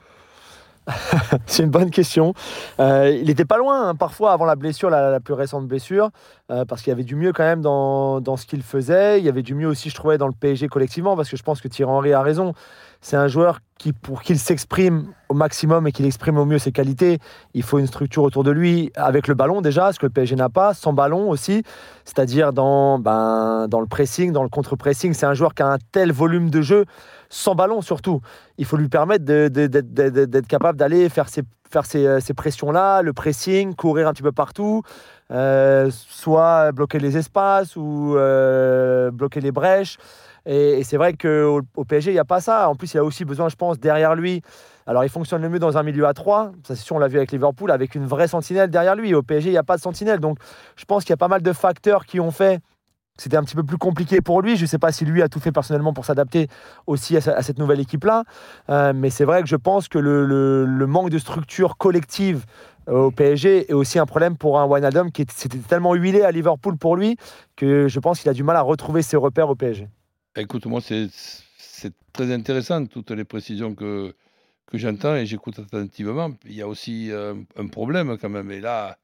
C'est 1.45 1.63
une 1.63 1.69
bonne 1.69 1.89
question. 1.89 2.33
Euh, 2.79 3.17
il 3.21 3.29
était 3.29 3.45
pas 3.45 3.57
loin, 3.57 3.89
hein, 3.89 3.95
parfois, 3.95 4.33
avant 4.33 4.45
la 4.45 4.55
blessure, 4.55 4.89
la, 4.89 5.19
plus 5.19 5.33
récente 5.33 5.67
blessure, 5.67 6.11
euh, 6.51 6.65
parce 6.65 6.81
qu'il 6.81 6.91
y 6.91 6.93
avait 6.93 7.03
du 7.03 7.15
mieux 7.15 7.33
quand 7.33 7.43
même 7.43 7.61
dans, 7.61 8.37
ce 8.37 8.45
qu'il 8.45 8.61
faisait. 8.61 9.19
Il 9.19 9.25
y 9.25 9.29
avait 9.29 9.43
du 9.43 9.55
mieux 9.55 9.67
aussi, 9.67 9.89
je 9.89 9.95
trouvais, 9.95 10.17
dans 10.17 10.27
le 10.27 10.33
PSG 10.33 10.67
collectivement, 10.67 11.15
parce 11.15 11.29
que 11.29 11.37
je 11.37 11.43
pense 11.43 11.61
que 11.61 11.67
Thierry 11.67 11.91
Henry 11.91 12.13
a 12.13 12.21
raison. 12.21 12.53
C'est 13.01 13.17
un 13.17 13.27
joueur 13.27 13.59
qui, 13.77 13.93
pour 13.93 14.21
qu'il 14.21 14.39
s'exprime 14.39 15.11
au 15.29 15.33
maximum 15.33 15.85
et 15.85 15.91
qu'il 15.91 16.05
exprime 16.05 16.37
au 16.37 16.45
mieux 16.45 16.59
ses 16.59 16.71
qualités, 16.71 17.19
il 17.53 17.61
faut 17.61 17.77
une 17.77 17.87
structure 17.87 18.23
autour 18.23 18.43
de 18.43 18.51
lui 18.51 18.91
avec 18.95 19.27
le 19.27 19.33
ballon 19.33 19.61
déjà, 19.61 19.91
ce 19.91 19.99
que 19.99 20.05
le 20.05 20.11
PSG 20.11 20.35
n'a 20.35 20.49
pas, 20.49 20.73
sans 20.73 20.93
ballon 20.93 21.29
aussi, 21.29 21.63
c'est-à-dire 22.05 22.53
ben, 22.53 23.67
dans 23.67 23.79
le 23.79 23.85
pressing, 23.87 24.31
dans 24.31 24.43
le 24.43 24.49
contre-pressing. 24.49 25.13
C'est 25.13 25.25
un 25.25 25.33
joueur 25.33 25.53
qui 25.53 25.61
a 25.61 25.67
un 25.67 25.77
tel 25.91 26.11
volume 26.11 26.49
de 26.49 26.61
jeu, 26.61 26.85
sans 27.29 27.55
ballon 27.55 27.81
surtout. 27.81 28.21
Il 28.57 28.65
faut 28.65 28.77
lui 28.77 28.89
permettre 28.89 29.25
d'être 29.25 30.47
capable 30.47 30.77
d'aller 30.77 31.09
faire 31.09 31.27
faire 31.69 31.85
ces, 31.85 32.05
euh, 32.05 32.33
pressions-là, 32.35 33.01
le 33.01 33.13
pressing, 33.13 33.75
courir 33.75 34.07
un 34.07 34.13
petit 34.13 34.23
peu 34.23 34.31
partout, 34.31 34.83
euh, 35.31 35.89
soit 35.91 36.71
bloquer 36.71 36.99
les 36.99 37.17
espaces 37.17 37.75
ou 37.75 38.15
euh, 38.15 39.11
bloquer 39.11 39.41
les 39.41 39.51
brèches. 39.51 39.97
Et, 40.45 40.83
c'est 40.83 40.97
vrai 40.97 41.13
qu'au 41.13 41.61
au 41.75 41.85
PSG, 41.85 42.11
il 42.11 42.13
n'y 42.13 42.19
a 42.19 42.25
pas 42.25 42.39
ça. 42.39 42.69
En 42.69 42.75
plus, 42.75 42.93
il 42.93 42.99
a 42.99 43.03
aussi 43.03 43.25
besoin, 43.25 43.49
je 43.49 43.55
pense, 43.55 43.79
derrière 43.79 44.15
lui. 44.15 44.41
Alors, 44.85 45.03
il 45.03 45.09
fonctionne 45.09 45.41
le 45.41 45.49
mieux 45.49 45.57
dans 45.57 45.77
un 45.77 45.83
milieu 45.83 46.05
à 46.05 46.13
3. 46.13 46.51
Ça, 46.63 46.75
c'est 46.75 46.83
sûr, 46.83 46.95
on 46.95 46.99
l'a 46.99 47.07
vu 47.07 47.17
avec 47.17 47.31
Liverpool, 47.31 47.71
avec 47.71 47.95
une 47.95 48.05
vraie 48.05 48.27
sentinelle 48.27 48.69
derrière 48.69 48.95
lui. 48.95 49.15
Au 49.15 49.23
PSG, 49.23 49.49
il 49.49 49.53
n'y 49.53 49.57
a 49.57 49.63
pas 49.63 49.77
de 49.77 49.81
sentinelle. 49.81 50.19
Donc, 50.19 50.37
je 50.75 50.85
pense 50.85 51.03
qu'il 51.03 51.09
y 51.09 51.13
a 51.13 51.17
pas 51.17 51.27
mal 51.27 51.41
de 51.41 51.53
facteurs 51.53 52.05
qui 52.05 52.19
ont 52.19 52.29
fait 52.29 52.59
c'était 53.17 53.37
un 53.37 53.43
petit 53.43 53.55
peu 53.55 53.63
plus 53.63 53.77
compliqué 53.77 54.21
pour 54.21 54.41
lui. 54.41 54.55
Je 54.57 54.63
ne 54.63 54.67
sais 54.67 54.79
pas 54.79 54.91
si 54.91 55.05
lui 55.05 55.21
a 55.21 55.29
tout 55.29 55.39
fait 55.39 55.51
personnellement 55.51 55.93
pour 55.93 56.05
s'adapter 56.05 56.47
aussi 56.87 57.15
à, 57.17 57.21
ce- 57.21 57.29
à 57.29 57.41
cette 57.41 57.59
nouvelle 57.59 57.79
équipe-là. 57.79 58.23
Euh, 58.69 58.93
mais 58.95 59.09
c'est 59.09 59.25
vrai 59.25 59.41
que 59.41 59.47
je 59.47 59.55
pense 59.55 59.87
que 59.87 59.97
le, 59.99 60.85
manque 60.87 61.09
de 61.09 61.17
structure 61.17 61.77
collective 61.77 62.45
euh, 62.87 63.05
au 63.05 63.11
PSG 63.11 63.69
est 63.69 63.73
aussi 63.73 63.99
un 63.99 64.05
problème 64.05 64.37
pour 64.37 64.59
un 64.59 64.65
Wijnaldum 64.65 65.11
qui 65.11 65.25
s'était 65.33 65.57
tellement 65.57 65.93
huilé 65.95 66.21
à 66.21 66.31
Liverpool 66.31 66.77
pour 66.77 66.95
lui 66.95 67.17
que 67.55 67.87
je 67.87 67.99
pense 67.99 68.19
qu'il 68.19 68.29
a 68.29 68.33
du 68.33 68.43
mal 68.43 68.55
à 68.55 68.61
retrouver 68.61 69.01
ses 69.01 69.17
repères 69.17 69.49
au 69.49 69.55
PSG. 69.55 69.87
Écoute, 70.37 70.65
moi, 70.65 70.81
c'est 70.81 71.09
très 72.11 72.33
intéressant, 72.33 72.85
toutes 72.85 73.11
les 73.11 73.23
précisions 73.23 73.73
que, 73.73 74.13
j'entends 74.73 75.15
et 75.15 75.25
j'écoute 75.25 75.59
attentivement. 75.59 76.31
Il 76.45 76.53
y 76.53 76.61
a 76.61 76.67
aussi 76.67 77.09
euh, 77.11 77.33
un 77.57 77.67
problème 77.67 78.17
quand 78.17 78.29
même. 78.29 78.51
Et 78.51 78.59
là, 78.59 78.97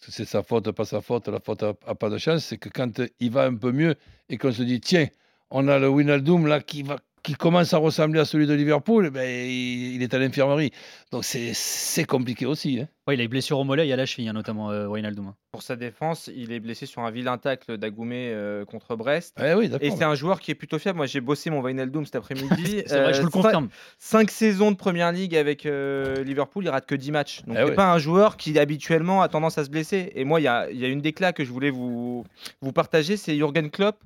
c'est 0.00 0.24
sa 0.24 0.42
faute, 0.42 0.70
pas 0.70 0.84
sa 0.84 1.00
faute 1.00 1.28
La 1.28 1.40
faute 1.40 1.62
n'a 1.62 1.74
pas 1.74 2.10
de 2.10 2.18
chance. 2.18 2.44
C'est 2.44 2.58
que 2.58 2.68
quand 2.68 3.00
il 3.20 3.30
va 3.30 3.44
un 3.44 3.54
peu 3.54 3.72
mieux 3.72 3.96
et 4.28 4.38
qu'on 4.38 4.52
se 4.52 4.62
dit, 4.62 4.80
tiens, 4.80 5.08
on 5.50 5.68
a 5.68 5.78
le 5.78 5.88
Winaldoom 5.88 6.46
là 6.46 6.60
qui, 6.60 6.82
va, 6.82 6.98
qui 7.22 7.34
commence 7.34 7.72
à 7.74 7.78
ressembler 7.78 8.20
à 8.20 8.24
celui 8.24 8.46
de 8.46 8.54
Liverpool, 8.54 9.10
ben, 9.10 9.22
il, 9.28 9.94
il 9.96 10.02
est 10.02 10.12
à 10.14 10.18
l'infirmerie. 10.18 10.70
Donc 11.12 11.24
c'est- 11.24 11.52
c'est 11.54 12.04
compliqué 12.04 12.46
aussi. 12.46 12.80
Hein. 12.80 12.88
Ouais, 13.06 13.14
Il 13.14 13.20
a 13.20 13.24
une 13.24 13.30
blessure 13.30 13.58
au 13.58 13.64
mollet 13.64 13.88
et 13.88 13.92
à 13.92 13.96
la 13.96 14.04
cheville, 14.06 14.28
hein, 14.28 14.34
notamment 14.34 14.70
euh, 14.70 14.86
Wijnaldum. 14.86 15.32
Pour 15.50 15.62
sa 15.62 15.76
défense, 15.76 16.30
il 16.34 16.52
est 16.52 16.60
blessé 16.60 16.84
sur 16.84 17.00
un 17.02 17.10
vilain 17.10 17.38
tacle 17.38 17.78
d'Agoumé 17.78 18.30
euh, 18.32 18.64
contre 18.66 18.96
Brest. 18.96 19.34
Eh 19.42 19.54
oui, 19.54 19.70
Et 19.80 19.90
c'est 19.90 20.04
un 20.04 20.14
joueur 20.14 20.40
qui 20.40 20.50
est 20.50 20.54
plutôt 20.54 20.78
fiable. 20.78 20.98
Moi, 20.98 21.06
j'ai 21.06 21.20
bossé 21.22 21.48
mon 21.50 21.62
Wijnaldum 21.62 22.04
cet 22.04 22.16
après-midi. 22.16 22.82
C'est 22.86 23.00
vrai, 23.00 23.14
je 23.14 23.22
vous 23.22 23.28
le 23.32 23.38
Euh, 23.38 23.42
confirme. 23.42 23.68
5 23.98 24.30
saisons 24.30 24.70
de 24.70 24.76
première 24.76 25.10
ligue 25.12 25.34
avec 25.36 25.64
euh, 25.64 26.22
Liverpool, 26.22 26.64
il 26.64 26.68
rate 26.70 26.86
que 26.86 26.94
10 26.94 27.10
matchs. 27.12 27.42
Donc, 27.46 27.56
Eh 27.58 27.60
c'est 27.62 27.64
ouais. 27.70 27.74
pas 27.74 27.90
un 27.92 27.98
joueur 27.98 28.36
qui 28.36 28.58
habituellement 28.58 29.22
a 29.22 29.28
tendance 29.28 29.56
à 29.56 29.64
se 29.64 29.70
blesser. 29.70 30.12
Et 30.14 30.24
moi, 30.24 30.40
il 30.40 30.44
y 30.44 30.48
a, 30.48 30.70
il 30.70 30.78
y 30.78 30.84
a 30.84 30.88
une 30.88 31.00
déclat 31.00 31.32
que 31.32 31.44
je 31.44 31.50
voulais 31.50 31.70
vous, 31.70 32.24
vous 32.60 32.72
partager 32.72 33.16
c'est 33.16 33.34
Jürgen 33.36 33.70
Klopp. 33.70 33.96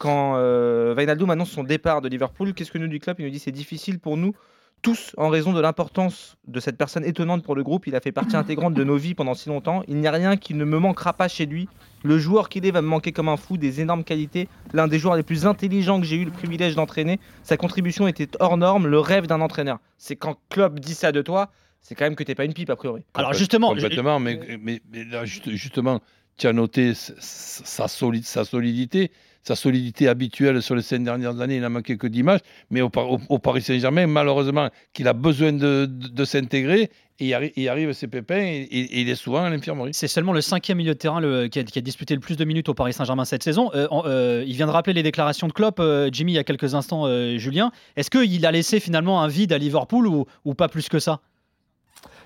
Quand 0.00 0.36
euh, 0.36 0.94
Wijnaldum 0.96 1.28
annonce 1.28 1.50
son 1.50 1.62
départ 1.62 2.00
de 2.00 2.08
Liverpool, 2.08 2.54
qu'est-ce 2.54 2.72
que 2.72 2.78
nous 2.78 2.88
dit 2.88 3.00
Klopp? 3.00 3.18
Il 3.20 3.26
nous 3.26 3.30
dit 3.30 3.38
c'est 3.38 3.52
difficile 3.52 3.98
pour 4.00 4.16
nous 4.16 4.32
tous 4.80 5.12
en 5.18 5.28
raison 5.28 5.52
de 5.52 5.60
l'importance 5.60 6.38
de 6.48 6.58
cette 6.58 6.78
personne 6.78 7.04
étonnante 7.04 7.44
pour 7.44 7.54
le 7.54 7.62
groupe. 7.62 7.86
Il 7.86 7.94
a 7.94 8.00
fait 8.00 8.12
partie 8.12 8.34
intégrante 8.44 8.72
de 8.72 8.82
nos 8.82 8.96
vies 8.96 9.14
pendant 9.14 9.34
si 9.34 9.50
longtemps. 9.50 9.82
Il 9.88 9.96
n'y 9.96 10.06
a 10.06 10.10
rien 10.10 10.38
qui 10.38 10.54
ne 10.54 10.64
me 10.64 10.78
manquera 10.78 11.12
pas 11.12 11.28
chez 11.28 11.44
lui. 11.44 11.68
Le 12.02 12.18
joueur 12.18 12.48
qu'il 12.48 12.64
est 12.64 12.70
va 12.70 12.80
me 12.80 12.86
manquer 12.88 13.12
comme 13.12 13.28
un 13.28 13.36
fou, 13.36 13.58
des 13.58 13.82
énormes 13.82 14.04
qualités. 14.04 14.48
L'un 14.72 14.88
des 14.88 14.98
joueurs 14.98 15.16
les 15.16 15.22
plus 15.22 15.44
intelligents 15.44 16.00
que 16.00 16.06
j'ai 16.06 16.16
eu 16.16 16.24
le 16.24 16.30
privilège 16.30 16.76
d'entraîner. 16.76 17.20
Sa 17.42 17.58
contribution 17.58 18.08
était 18.08 18.28
hors 18.40 18.56
norme, 18.56 18.86
le 18.86 18.98
rêve 18.98 19.26
d'un 19.26 19.42
entraîneur. 19.42 19.80
C'est 19.98 20.16
quand 20.16 20.38
Klopp 20.48 20.80
dit 20.80 20.94
ça 20.94 21.12
de 21.12 21.20
toi, 21.20 21.50
c'est 21.82 21.94
quand 21.94 22.06
même 22.06 22.16
que 22.16 22.24
t'es 22.24 22.34
pas 22.34 22.46
une 22.46 22.54
pipe 22.54 22.70
a 22.70 22.76
priori. 22.76 23.02
Alors 23.12 23.34
justement, 23.34 23.68
je- 23.80 23.86
mais, 24.18 24.40
mais, 24.62 24.80
mais 24.90 25.04
là, 25.04 25.26
juste- 25.26 25.50
justement, 25.50 26.00
tu 26.38 26.46
as 26.46 26.54
noté 26.54 26.94
sa, 26.94 27.86
soli- 27.86 28.22
sa 28.22 28.46
solidité, 28.46 29.10
sa 29.42 29.56
solidité 29.56 30.08
habituelle 30.08 30.60
sur 30.62 30.74
les 30.74 30.82
cinq 30.82 31.02
dernières 31.04 31.40
années. 31.40 31.56
Il 31.56 31.60
n'a 31.62 31.68
manqué 31.68 31.96
que 31.96 32.06
10 32.06 32.22
matchs, 32.22 32.42
mais 32.70 32.80
au, 32.82 32.90
Par- 32.90 33.10
au- 33.10 33.20
au 33.28 33.38
Paris 33.38 33.62
Saint-Germain, 33.62 34.06
malheureusement, 34.06 34.68
qu'il 34.92 35.08
a 35.08 35.12
besoin 35.12 35.52
de, 35.52 35.88
s'intégrer, 36.24 36.90
et 37.18 37.26
il, 37.28 37.32
arri- 37.32 37.52
il 37.56 37.68
arrive 37.68 37.92
ses 37.92 38.06
pépins, 38.08 38.36
et, 38.40 38.68
il 39.00 39.08
est 39.08 39.14
souvent 39.14 39.44
à 39.44 39.50
l'infirmerie. 39.50 39.90
C'est 39.94 40.08
seulement 40.08 40.32
le 40.32 40.40
cinquième 40.40 40.78
milieu 40.78 40.94
de 40.94 40.98
terrain 40.98 41.20
qui, 41.48 41.58
a, 41.58 41.80
disputé 41.82 42.14
le 42.14 42.20
plus 42.20 42.36
de 42.36 42.44
minutes 42.44 42.68
au 42.68 42.74
Paris 42.74 42.92
Saint-Germain 42.92 43.24
cette 43.24 43.42
saison. 43.42 43.70
Euh, 43.74 43.88
euh, 44.06 44.44
il 44.46 44.54
vient 44.54 44.66
de 44.66 44.72
rappeler 44.72 44.92
les 44.92 45.02
déclarations 45.02 45.46
de 45.48 45.52
Klopp, 45.52 45.80
euh, 45.80 46.08
Jimmy, 46.12 46.32
il 46.32 46.36
y 46.36 46.38
a 46.38 46.44
quelques 46.44 46.74
instants, 46.74 47.06
Julien. 47.38 47.72
Est-ce 47.96 48.10
qu'il 48.10 48.44
a 48.46 48.52
laissé 48.52 48.80
finalement 48.80 49.22
un 49.22 49.28
vide 49.28 49.52
à 49.52 49.58
Liverpool 49.58 50.06
ou 50.06 50.54
pas 50.54 50.68
plus 50.68 50.88
que 50.88 50.98
ça? 50.98 51.20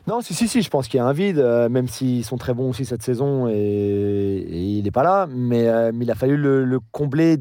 Non, 0.06 0.20
si, 0.20 0.34
si, 0.34 0.48
si, 0.48 0.60
je 0.60 0.68
pense 0.68 0.86
qu'il 0.86 0.98
y 0.98 1.00
a 1.00 1.06
un 1.06 1.12
vide, 1.12 1.38
euh, 1.38 1.68
même 1.70 1.88
s'ils 1.88 2.24
sont 2.24 2.36
très 2.36 2.52
bons 2.52 2.70
aussi 2.70 2.84
cette 2.84 3.02
saison 3.02 3.48
et, 3.48 4.46
il 4.50 4.82
n'est 4.82 4.90
pas 4.90 5.02
là. 5.02 5.26
Mais, 5.30 5.68
euh, 5.68 5.92
mais 5.94 6.04
il 6.04 6.10
a 6.10 6.14
fallu 6.14 6.36
le 6.36 6.80
combler 6.92 7.38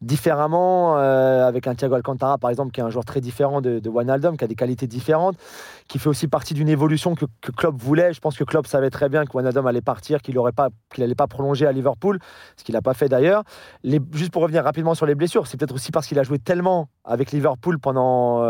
différemment 0.00 0.96
euh, 0.96 1.46
avec 1.46 1.66
un 1.66 1.74
Thiago 1.74 1.94
Alcantara, 1.94 2.38
par 2.38 2.50
exemple, 2.50 2.72
qui 2.72 2.80
est 2.80 2.82
un 2.82 2.90
joueur 2.90 3.04
très 3.04 3.20
différent 3.20 3.60
de, 3.60 3.78
de 3.78 3.90
Wijnaldum, 3.90 4.36
qui 4.36 4.44
a 4.44 4.46
des 4.46 4.54
qualités 4.54 4.86
différentes, 4.86 5.36
qui 5.88 5.98
fait 5.98 6.08
aussi 6.08 6.26
partie 6.26 6.54
d'une 6.54 6.68
évolution 6.68 7.14
que, 7.14 7.26
que 7.40 7.52
Klopp 7.52 7.76
voulait. 7.76 8.12
Je 8.12 8.20
pense 8.20 8.36
que 8.36 8.44
Klopp 8.44 8.66
savait 8.66 8.90
très 8.90 9.08
bien 9.08 9.24
que 9.26 9.36
Wijnaldum 9.36 9.66
allait 9.66 9.82
partir, 9.82 10.22
qu'il 10.22 10.34
n'allait 10.36 10.52
pas, 10.52 10.68
allait 10.96 11.14
pas 11.14 11.26
prolonger 11.26 11.66
à 11.66 11.72
Liverpool, 11.72 12.18
ce 12.56 12.64
qu'il 12.64 12.74
n'a 12.74 12.82
pas 12.82 12.94
fait 12.94 13.08
d'ailleurs. 13.08 13.42
Juste 14.12 14.32
pour 14.32 14.42
revenir 14.42 14.64
rapidement 14.64 14.94
sur 14.94 15.06
les 15.06 15.14
blessures, 15.14 15.46
c'est 15.46 15.58
peut-être 15.58 15.74
aussi 15.74 15.90
parce 15.90 16.06
qu'il 16.06 16.18
a 16.18 16.22
joué 16.22 16.38
tellement 16.38 16.88
avec 17.04 17.32
Liverpool 17.32 17.78
pendant 17.78 18.42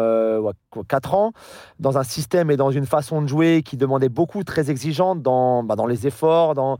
4 0.88 1.14
ans, 1.14 1.32
dans 1.78 1.98
un 1.98 2.04
système 2.04 2.50
et 2.50 2.56
dans 2.56 2.70
une 2.70 2.86
façon 2.86 3.22
de 3.22 3.26
jouer 3.26 3.62
qui 3.64 3.76
demandait 3.76 4.08
beaucoup, 4.08 4.44
très 4.44 4.70
exigeante 4.70 5.22
dans, 5.22 5.62
bah, 5.64 5.76
dans 5.76 5.86
les 5.86 6.06
efforts, 6.06 6.54
dans, 6.54 6.78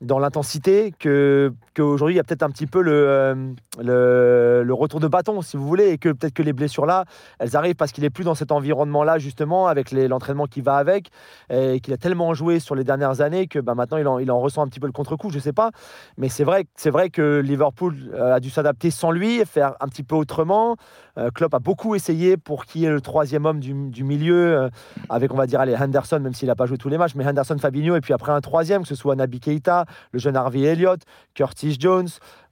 dans 0.00 0.18
l'intensité, 0.18 0.94
que 0.98 1.52
qu'aujourd'hui 1.76 2.14
il 2.14 2.16
y 2.16 2.20
a 2.20 2.24
peut-être 2.24 2.42
un 2.42 2.50
petit 2.50 2.66
peu 2.66 2.80
le, 2.80 2.92
euh, 2.92 3.34
le, 3.78 4.62
le 4.64 4.74
retour 4.74 4.98
de 4.98 5.08
bâton, 5.08 5.42
si 5.42 5.58
vous 5.58 5.66
voulez, 5.66 5.88
et 5.90 5.98
que 5.98 6.08
peut-être 6.08 6.32
que 6.32 6.42
les 6.42 6.54
blessures 6.54 6.86
là, 6.86 7.04
elles 7.38 7.54
arrivent 7.54 7.74
parce 7.74 7.92
qu'il 7.92 8.04
est 8.04 8.10
plus 8.10 8.24
dans 8.24 8.34
cet 8.34 8.50
environnement-là 8.50 9.18
justement, 9.18 9.66
avec 9.66 9.92
l'entraînement 9.92 10.46
qui 10.46 10.62
va 10.62 10.76
avec, 10.76 11.10
et 11.50 11.80
qu'il 11.80 11.92
a 11.92 11.98
tellement 11.98 12.32
joué 12.32 12.60
sur 12.60 12.74
les 12.74 12.84
dernières 12.84 13.20
années 13.20 13.46
que 13.46 13.58
bah, 13.58 13.74
maintenant 13.74 14.18
il 14.18 14.30
en, 14.30 14.40
ressent 14.40 14.62
un 14.62 14.68
petit 14.68 14.80
peu 14.80 14.86
le 14.86 14.92
contre-coup, 14.92 15.30
je 15.30 15.38
sais 15.38 15.52
pas, 15.52 15.70
mais 16.16 16.30
c'est 16.30 16.44
vrai, 16.44 16.64
c'est 16.76 16.90
vrai 16.90 17.10
que 17.10 17.40
Liverpool 17.40 17.94
euh, 18.14 18.34
a 18.34 18.40
dû 18.40 18.48
s'adapter 18.48 18.90
sans 18.90 19.10
lui, 19.10 19.44
faire 19.44 19.74
un 19.80 19.88
petit 19.88 20.02
peu 20.02 20.14
autrement. 20.14 20.76
Euh, 21.18 21.30
Klopp 21.30 21.52
a 21.52 21.58
beaucoup 21.58 21.94
essayé 21.94 22.38
pour 22.38 22.64
qu'il 22.64 22.80
y 22.80 22.84
ait 22.86 22.90
le 22.90 23.02
troisième 23.02 23.44
homme 23.44 23.60
du, 23.60 23.74
du 23.90 24.04
milieu, 24.04 24.70
avec 25.10 25.32
on 25.32 25.36
va 25.36 25.46
dire 25.46 25.60
allez, 25.60 25.76
Henderson, 25.76 26.20
même 26.20 26.32
s'il 26.32 26.48
n'a 26.48 26.54
pas 26.54 26.64
joué 26.64 26.78
tous 26.78 26.88
les 26.88 26.96
matchs, 26.96 27.14
mais 27.14 27.26
Henderson, 27.26 27.58
Fabinho, 27.58 27.96
et 27.96 28.00
puis 28.00 28.14
après 28.14 28.32
un 28.32 28.40
troisième, 28.40 28.82
que 28.82 28.88
ce 28.88 28.94
soit 28.94 29.14
Naby 29.14 29.40
Keita, 29.40 29.84
le 30.12 30.18
jeune 30.18 30.36
Harvey 30.36 30.62
Elliott, 30.62 31.02
Curtis 31.34 31.76
Jones, 31.78 32.08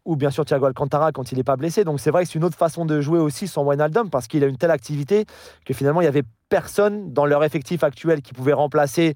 ou 0.09 0.17
bien 0.17 0.31
sûr 0.31 0.47
Thiago 0.47 0.65
Alcantara 0.65 1.12
quand 1.12 1.33
il 1.33 1.37
n'est 1.37 1.45
pas 1.45 1.57
blessé. 1.57 1.85
Donc 1.85 2.00
c'est 2.00 2.11
vrai 2.11 2.25
que 2.25 2.31
c'est 2.31 2.38
une 2.38 2.45
autre 2.45 2.57
façon 2.57 2.87
de 2.87 2.99
jouer 3.03 3.19
aussi 3.19 3.47
sans 3.47 3.62
Wijnaldum, 3.62 4.09
parce 4.09 4.27
qu'il 4.27 4.43
a 4.43 4.47
une 4.47 4.57
telle 4.57 4.71
activité 4.71 5.27
que 5.67 5.75
finalement 5.75 6.00
il 6.00 6.05
n'y 6.05 6.09
avait 6.09 6.23
personne 6.49 7.12
dans 7.12 7.27
leur 7.27 7.45
effectif 7.45 7.85
actuel 7.85 8.23
qui 8.23 8.33
pouvait 8.33 8.55
remplacer 8.55 9.12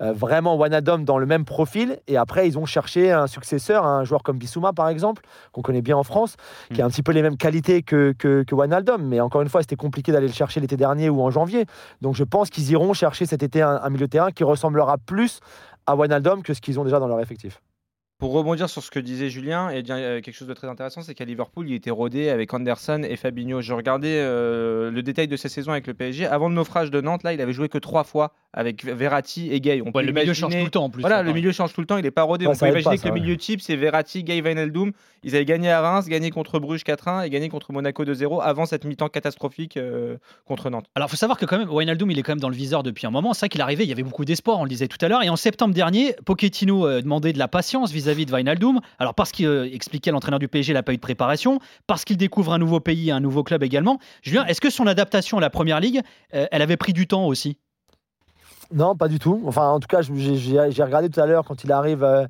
euh, 0.00 0.12
vraiment 0.12 0.56
Wijnaldum 0.56 1.04
dans 1.04 1.18
le 1.18 1.26
même 1.26 1.44
profil. 1.44 1.98
Et 2.06 2.16
après, 2.16 2.46
ils 2.46 2.58
ont 2.58 2.64
cherché 2.64 3.10
un 3.10 3.26
successeur, 3.26 3.84
un 3.84 4.04
joueur 4.04 4.22
comme 4.22 4.38
Bissouma 4.38 4.72
par 4.72 4.88
exemple, 4.88 5.24
qu'on 5.50 5.62
connaît 5.62 5.82
bien 5.82 5.96
en 5.96 6.04
France, 6.04 6.36
qui 6.72 6.80
a 6.80 6.84
un 6.84 6.90
petit 6.90 7.02
peu 7.02 7.10
les 7.10 7.22
mêmes 7.22 7.36
qualités 7.36 7.82
que, 7.82 8.14
que, 8.16 8.44
que 8.44 8.54
Wijnaldum. 8.54 9.02
Mais 9.02 9.18
encore 9.18 9.42
une 9.42 9.48
fois, 9.48 9.62
c'était 9.62 9.74
compliqué 9.74 10.12
d'aller 10.12 10.28
le 10.28 10.32
chercher 10.32 10.60
l'été 10.60 10.76
dernier 10.76 11.10
ou 11.10 11.22
en 11.22 11.32
janvier. 11.32 11.66
Donc 12.02 12.14
je 12.14 12.22
pense 12.22 12.50
qu'ils 12.50 12.70
iront 12.70 12.92
chercher 12.92 13.26
cet 13.26 13.42
été 13.42 13.62
un, 13.62 13.80
un 13.82 13.90
milieu 13.90 14.06
de 14.06 14.12
terrain 14.12 14.30
qui 14.30 14.44
ressemblera 14.44 14.96
plus 14.96 15.40
à 15.86 15.96
Wijnaldum 15.96 16.44
que 16.44 16.54
ce 16.54 16.60
qu'ils 16.60 16.78
ont 16.78 16.84
déjà 16.84 17.00
dans 17.00 17.08
leur 17.08 17.18
effectif. 17.18 17.60
Pour 18.18 18.32
rebondir 18.32 18.70
sur 18.70 18.82
ce 18.82 18.90
que 18.90 18.98
disait 18.98 19.28
Julien, 19.28 19.68
et 19.68 19.82
bien 19.82 19.98
euh, 19.98 20.20
quelque 20.22 20.34
chose 20.34 20.48
de 20.48 20.54
très 20.54 20.68
intéressant, 20.68 21.02
c'est 21.02 21.14
qu'à 21.14 21.26
Liverpool, 21.26 21.68
il 21.68 21.74
était 21.74 21.90
rodé 21.90 22.30
avec 22.30 22.54
Anderson 22.54 23.02
et 23.06 23.14
Fabinho. 23.16 23.60
Je 23.60 23.74
regardais 23.74 24.16
euh, 24.16 24.90
le 24.90 25.02
détail 25.02 25.28
de 25.28 25.36
sa 25.36 25.50
saison 25.50 25.72
avec 25.72 25.86
le 25.86 25.92
PSG. 25.92 26.24
Avant 26.26 26.48
le 26.48 26.54
naufrage 26.54 26.90
de 26.90 27.02
Nantes, 27.02 27.24
là, 27.24 27.34
il 27.34 27.42
avait 27.42 27.52
joué 27.52 27.68
que 27.68 27.76
trois 27.76 28.04
fois 28.04 28.32
avec 28.54 28.86
Verratti 28.86 29.52
et 29.52 29.60
Gay. 29.60 29.82
On 29.82 29.88
Ouais, 29.88 29.92
peut 29.92 30.02
Le 30.02 30.12
milieu 30.12 30.32
change 30.32 30.56
tout 30.56 30.64
le 30.64 30.70
temps 30.70 30.84
en 30.84 30.88
plus. 30.88 31.02
Voilà, 31.02 31.16
ça, 31.16 31.22
le 31.24 31.32
milieu 31.34 31.52
change 31.52 31.74
tout 31.74 31.82
le 31.82 31.86
temps, 31.86 31.98
il 31.98 32.04
n'est 32.04 32.10
pas 32.10 32.22
rodé. 32.22 32.46
Ouais, 32.46 32.54
On 32.54 32.58
peut 32.58 32.66
imaginer 32.70 32.96
pas, 32.96 33.02
que 33.02 33.08
le 33.08 33.20
milieu 33.20 33.36
type, 33.36 33.60
c'est 33.60 33.76
Verratti, 33.76 34.24
Gay, 34.24 34.40
Wijnaldum. 34.40 34.92
Ils 35.22 35.36
avaient 35.36 35.44
gagné 35.44 35.70
à 35.70 35.82
Reims, 35.82 36.06
gagné 36.08 36.30
contre 36.30 36.58
Bruges 36.58 36.84
4-1 36.84 37.26
et 37.26 37.30
gagné 37.30 37.50
contre 37.50 37.72
Monaco 37.72 38.02
2-0 38.02 38.40
avant 38.42 38.64
cette 38.64 38.84
mi-temps 38.86 39.10
catastrophique 39.10 39.76
euh, 39.76 40.16
contre 40.46 40.70
Nantes. 40.70 40.86
Alors, 40.94 41.08
il 41.08 41.10
faut 41.10 41.16
savoir 41.18 41.36
que 41.36 41.44
quand 41.44 41.58
même, 41.58 41.68
Wijnaldum, 41.68 42.10
il 42.10 42.18
est 42.18 42.22
quand 42.22 42.32
même 42.32 42.40
dans 42.40 42.48
le 42.48 42.56
viseur 42.56 42.82
depuis 42.82 43.06
un 43.06 43.10
moment. 43.10 43.34
C'est 43.34 43.40
vrai 43.40 43.48
qu'il 43.50 43.60
est 43.60 43.64
arrivé, 43.64 43.84
il 43.84 43.90
y 43.90 43.92
avait 43.92 44.02
beaucoup 44.02 44.24
d'espoir, 44.24 44.58
on 44.58 44.62
le 44.62 44.70
disait 44.70 44.88
tout 44.88 45.04
à 45.04 45.08
l'heure. 45.08 45.22
Et 45.22 45.28
en 45.28 45.36
septembre 45.36 45.74
dernier, 45.74 46.14
Pochettino 46.24 47.02
demandait 47.02 47.34
de 47.34 47.38
la 47.38 47.48
patience 47.48 47.92
vis-à-vis. 48.14 48.26
Alors, 48.98 49.14
parce 49.14 49.32
qu'il 49.32 49.46
euh, 49.46 49.72
expliquait 49.72 50.10
l'entraîneur 50.10 50.38
du 50.38 50.48
PSG, 50.48 50.72
il 50.72 50.74
n'a 50.74 50.82
de 50.82 50.96
préparation, 50.96 51.58
parce 51.86 52.04
qu'il 52.04 52.16
découvre 52.16 52.52
un 52.52 52.58
nouveau 52.58 52.80
pays, 52.80 53.10
un 53.10 53.20
nouveau 53.20 53.42
club 53.42 53.62
également. 53.62 53.98
Julien, 54.22 54.44
est-ce 54.46 54.60
que 54.60 54.70
son 54.70 54.86
adaptation 54.86 55.38
à 55.38 55.40
la 55.40 55.50
première 55.50 55.80
ligue, 55.80 56.00
euh, 56.34 56.46
elle 56.50 56.62
avait 56.62 56.76
pris 56.76 56.92
du 56.92 57.06
temps 57.06 57.26
aussi? 57.26 57.58
Non, 58.72 58.96
pas 58.96 59.08
du 59.08 59.18
tout. 59.18 59.42
Enfin, 59.46 59.68
en 59.68 59.80
tout 59.80 59.86
cas, 59.88 60.02
j'ai 60.02 60.82
regardé 60.82 61.08
tout 61.08 61.20
à 61.20 61.26
l'heure 61.26 61.44
quand 61.44 61.62
il 61.64 61.72
arrive 61.72 62.02
euh, 62.02 62.26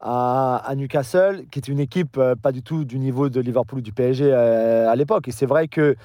à, 0.00 0.72
Newcastle, 0.76 1.44
qui 1.50 1.58
est 1.58 1.68
une 1.68 1.80
équipe 1.80 2.16
euh, 2.16 2.34
pas 2.34 2.52
du 2.52 2.62
tout 2.62 2.84
du 2.84 2.98
niveau 2.98 3.28
de 3.28 3.40
Liverpool 3.40 3.80
ou 3.80 3.82
du 3.82 3.92
PSG 3.92 4.32
à 4.32 4.94
l'époque. 4.96 5.28
Et 5.28 5.32
c'est 5.32 5.46
vrai 5.46 5.68
que, 5.68 5.96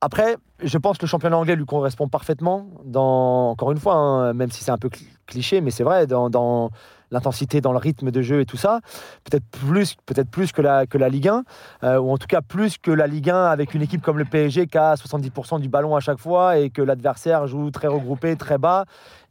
après, 0.00 0.36
je 0.62 0.78
pense 0.78 0.98
que 0.98 1.04
le 1.04 1.08
championnat 1.08 1.36
anglais 1.36 1.56
lui 1.56 1.66
correspond 1.66 2.08
parfaitement, 2.08 2.68
dans, 2.84 3.50
encore 3.50 3.72
une 3.72 3.78
fois, 3.78 3.94
hein, 3.94 4.32
même 4.32 4.50
si 4.50 4.64
c'est 4.64 4.70
un 4.70 4.78
peu 4.78 4.88
cl- 4.88 5.06
cliché, 5.26 5.60
mais 5.60 5.70
c'est 5.70 5.84
vrai, 5.84 6.06
dans 6.06 6.70
l'intensité, 7.10 7.60
dans 7.60 7.72
le 7.72 7.78
rythme 7.78 8.10
de 8.10 8.22
jeu 8.22 8.40
et 8.40 8.46
tout 8.46 8.56
ça. 8.56 8.80
Peut-être 9.24 9.44
plus, 9.50 9.96
que, 10.52 10.62
la, 10.62 10.86
que 10.86 10.98
Ligue 10.98 11.28
1, 11.28 11.44
euh, 11.84 11.98
ou 11.98 12.10
en 12.10 12.18
tout 12.18 12.26
cas 12.26 12.40
plus 12.40 12.78
que 12.78 12.90
la 12.90 13.06
Ligue 13.06 13.30
1 13.30 13.44
avec 13.44 13.74
une 13.74 13.82
équipe 13.82 14.02
comme 14.02 14.18
le 14.18 14.24
PSG 14.24 14.66
qui 14.66 14.78
a 14.78 14.94
70% 14.94 15.60
du 15.60 15.68
ballon 15.68 15.96
à 15.96 16.00
chaque 16.00 16.18
fois 16.18 16.58
et 16.58 16.70
que 16.70 16.82
l'adversaire 16.82 17.46
joue 17.46 17.70
très 17.70 17.88
regroupé, 17.88 18.36
très 18.36 18.58
bas 18.58 18.84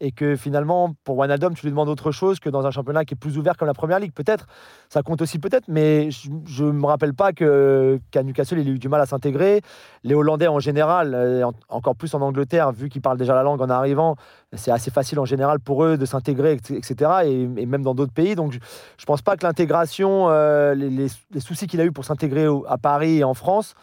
et 0.05 0.12
que 0.12 0.36
finalement, 0.36 0.93
pour 1.05 1.17
Wijnaldum, 1.17 1.53
tu 1.53 1.65
lui 1.65 1.72
demandes 1.72 1.88
autre 1.88 2.12
chose 2.12 2.41
que 2.41 2.50
dans 2.50 2.65
un 2.65 2.72
championnat 2.72 3.05
qui 3.05 3.13
est 3.13 3.17
plus 3.17 3.38
ouvert 3.38 3.55
comme 3.55 3.69
la 3.69 3.74
Première 3.74 4.00
Ligue. 4.00 4.12
Peut-être, 4.12 4.48
ça 4.89 5.01
compte 5.01 5.22
aussi 5.22 5.39
peut-être, 5.39 5.69
mais 5.69 6.10
je 6.12 6.65
ne 6.65 6.72
me 6.74 6.86
rappelle 6.86 7.13
pas 7.13 7.31
qu'à 7.31 8.24
Newcastle, 8.24 8.60
il 8.60 8.67
a 8.67 8.72
eu 8.72 8.79
du 8.79 8.89
mal 8.89 9.00
à 9.00 9.05
s'intégrer. 9.05 9.62
Les 10.03 10.13
Hollandais 10.13 10.50
en 10.50 10.60
général, 10.60 11.13
euh, 11.15 11.48
en- 11.48 11.53
encore 11.69 11.95
plus 11.95 12.13
en 12.15 12.19
Angleterre, 12.22 12.74
vu 12.74 12.89
qu'ils 12.89 13.01
parlent 13.01 13.17
déjà 13.17 13.33
la 13.33 13.43
langue 13.43 13.62
en 13.62 13.69
arrivant, 13.69 14.17
c'est 14.51 14.72
assez 14.72 14.91
facile 14.91 15.19
en 15.19 15.25
général 15.25 15.62
pour 15.62 15.86
eux 15.86 15.98
de 15.98 16.05
s'intégrer, 16.05 16.60
etc. 16.69 17.12
Et, 17.24 17.43
et 17.43 17.65
même 17.65 17.81
dans 17.81 17.95
d'autres 17.95 18.12
pays. 18.13 18.36
Donc 18.36 18.51
je 18.51 18.57
ne 18.57 19.05
pense 19.05 19.22
pas 19.22 19.38
que 19.38 19.45
l'intégration, 19.45 20.27
euh, 20.29 20.75
les, 20.75 21.07
soucis 21.39 21.65
qu'il 21.65 21.79
a 21.79 21.86
eu 21.86 21.93
pour 21.93 22.03
s'intégrer 22.03 22.45
à 22.67 22.77
Paris 22.77 23.19
et 23.19 23.24
en 23.24 23.33
France, 23.36 23.74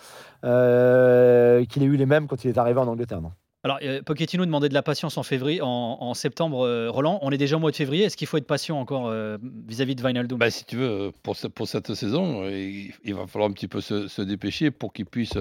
euh, 0.44 1.64
qu'il 1.64 1.82
ait 1.82 1.86
eu 1.86 1.96
les 1.96 2.06
mêmes 2.06 2.26
quand 2.26 2.44
il 2.44 2.48
est 2.50 2.58
arrivé 2.58 2.78
en 2.78 2.86
Angleterre. 2.88 3.22
Non. 3.22 3.32
Alors, 3.62 3.78
euh, 3.82 4.00
Pochettino 4.02 4.46
demandait 4.46 4.70
de 4.70 4.74
la 4.74 4.82
patience 4.82 5.18
en 5.18 5.22
février, 5.22 5.60
en, 5.62 6.14
septembre. 6.14 6.64
euh, 6.66 6.90
Roland, 6.90 7.18
on 7.20 7.30
est 7.30 7.36
déjà 7.36 7.56
au 7.56 7.58
mois 7.58 7.70
de 7.70 7.76
février. 7.76 8.04
Est-ce 8.04 8.16
qu'il 8.16 8.26
faut 8.26 8.38
être 8.38 8.46
patient 8.46 8.80
encore 8.80 9.08
euh, 9.08 9.36
vis-à-vis 9.68 9.94
de 9.94 10.02
Wijnaldum? 10.02 10.38
Ben, 10.38 10.48
si 10.48 10.64
tu 10.64 10.76
veux, 10.76 11.12
pour, 11.22 11.36
ce- 11.36 11.46
pour 11.46 11.68
cette 11.68 11.92
saison, 11.94 12.42
il, 12.48 13.14
va 13.14 13.26
falloir 13.26 13.50
un 13.50 13.52
petit 13.52 13.68
peu 13.68 13.82
se, 13.82 14.22
dépêcher 14.22 14.70
pour 14.70 14.94
qu'il 14.94 15.04
puisse 15.04 15.34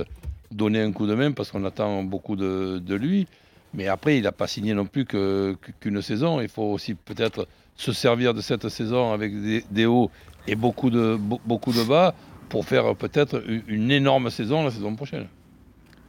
donner 0.51 0.81
un 0.81 0.91
coup 0.91 1.07
de 1.07 1.15
main 1.15 1.31
parce 1.31 1.49
qu'on 1.49 1.63
attend 1.63 2.03
beaucoup 2.03 2.35
de, 2.35 2.93
lui. 2.95 3.25
Mais 3.73 3.87
après, 3.87 4.17
il 4.17 4.23
n'a 4.23 4.33
pas 4.33 4.47
signé 4.47 4.73
non 4.73 4.85
plus 4.85 5.05
qu'une 5.05 6.01
saison. 6.01 6.41
Il 6.41 6.49
faut 6.49 6.63
aussi 6.63 6.95
peut-être 6.95 7.47
se 7.77 7.93
servir 7.93 8.33
de 8.33 8.41
cette 8.41 8.67
saison 8.67 9.13
avec 9.13 9.31
des, 9.41 9.63
des 9.71 9.85
hauts 9.85 10.11
et 10.45 10.55
beaucoup 10.55 10.89
de, 10.89 11.15
be- 11.17 11.39
beaucoup 11.45 11.71
de 11.71 11.83
bas 11.83 12.13
pour 12.49 12.65
faire 12.65 12.95
peut-être 12.95 13.41
une 13.67 13.91
énorme 13.91 14.29
saison 14.29 14.65
la 14.65 14.71
saison 14.71 14.93
prochaine. 14.95 15.27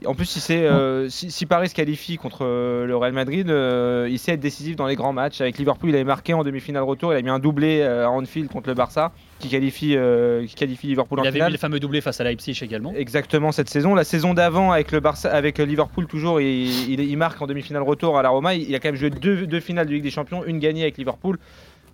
En 0.06 0.14
plus, 0.14 0.24
si, 0.24 0.40
c'est, 0.40 0.64
euh, 0.66 1.08
si, 1.08 1.30
si 1.30 1.46
Paris 1.46 1.68
se 1.68 1.74
qualifie 1.74 2.16
contre 2.16 2.46
euh, 2.46 2.86
le 2.86 2.96
Real 2.96 3.12
Madrid, 3.12 3.50
euh, 3.50 4.08
il 4.10 4.18
sait 4.18 4.32
être 4.32 4.40
décisif 4.40 4.76
dans 4.76 4.86
les 4.86 4.96
grands 4.96 5.12
matchs. 5.12 5.40
Avec 5.40 5.58
Liverpool, 5.58 5.90
il 5.90 5.94
avait 5.94 6.04
marqué 6.04 6.32
en 6.34 6.42
demi-finale 6.42 6.82
retour. 6.82 7.12
Il 7.12 7.16
a 7.16 7.22
mis 7.22 7.28
un 7.30 7.38
doublé 7.38 7.82
à 7.82 8.10
Anfield 8.10 8.48
contre 8.50 8.68
le 8.68 8.74
Barça, 8.74 9.12
qui 9.38 9.48
qualifie, 9.48 9.96
euh, 9.96 10.46
qui 10.46 10.54
qualifie 10.54 10.86
Liverpool 10.86 11.20
en 11.20 11.24
Il 11.24 11.28
avait 11.28 11.36
finale. 11.36 11.48
mis 11.50 11.52
le 11.54 11.58
fameux 11.58 11.80
doublé 11.80 12.00
face 12.00 12.20
à 12.20 12.24
Leipzig 12.24 12.58
également. 12.62 12.92
Exactement 12.96 13.52
cette 13.52 13.68
saison. 13.68 13.94
La 13.94 14.04
saison 14.04 14.32
d'avant 14.34 14.72
avec 14.72 14.90
le 14.92 15.00
Barça, 15.00 15.30
avec 15.30 15.58
Liverpool 15.58 16.06
toujours, 16.06 16.40
il, 16.40 16.90
il, 16.90 17.00
il 17.00 17.16
marque 17.16 17.40
en 17.42 17.46
demi-finale 17.46 17.82
retour 17.82 18.18
à 18.18 18.22
la 18.22 18.30
Roma. 18.30 18.54
Il, 18.54 18.68
il 18.68 18.74
a 18.74 18.78
quand 18.78 18.88
même 18.88 18.96
joué 18.96 19.10
deux, 19.10 19.46
deux 19.46 19.60
finales 19.60 19.86
de 19.86 19.92
Ligue 19.92 20.02
des 20.02 20.10
Champions, 20.10 20.44
une 20.44 20.58
gagnée 20.60 20.82
avec 20.82 20.96
Liverpool. 20.96 21.38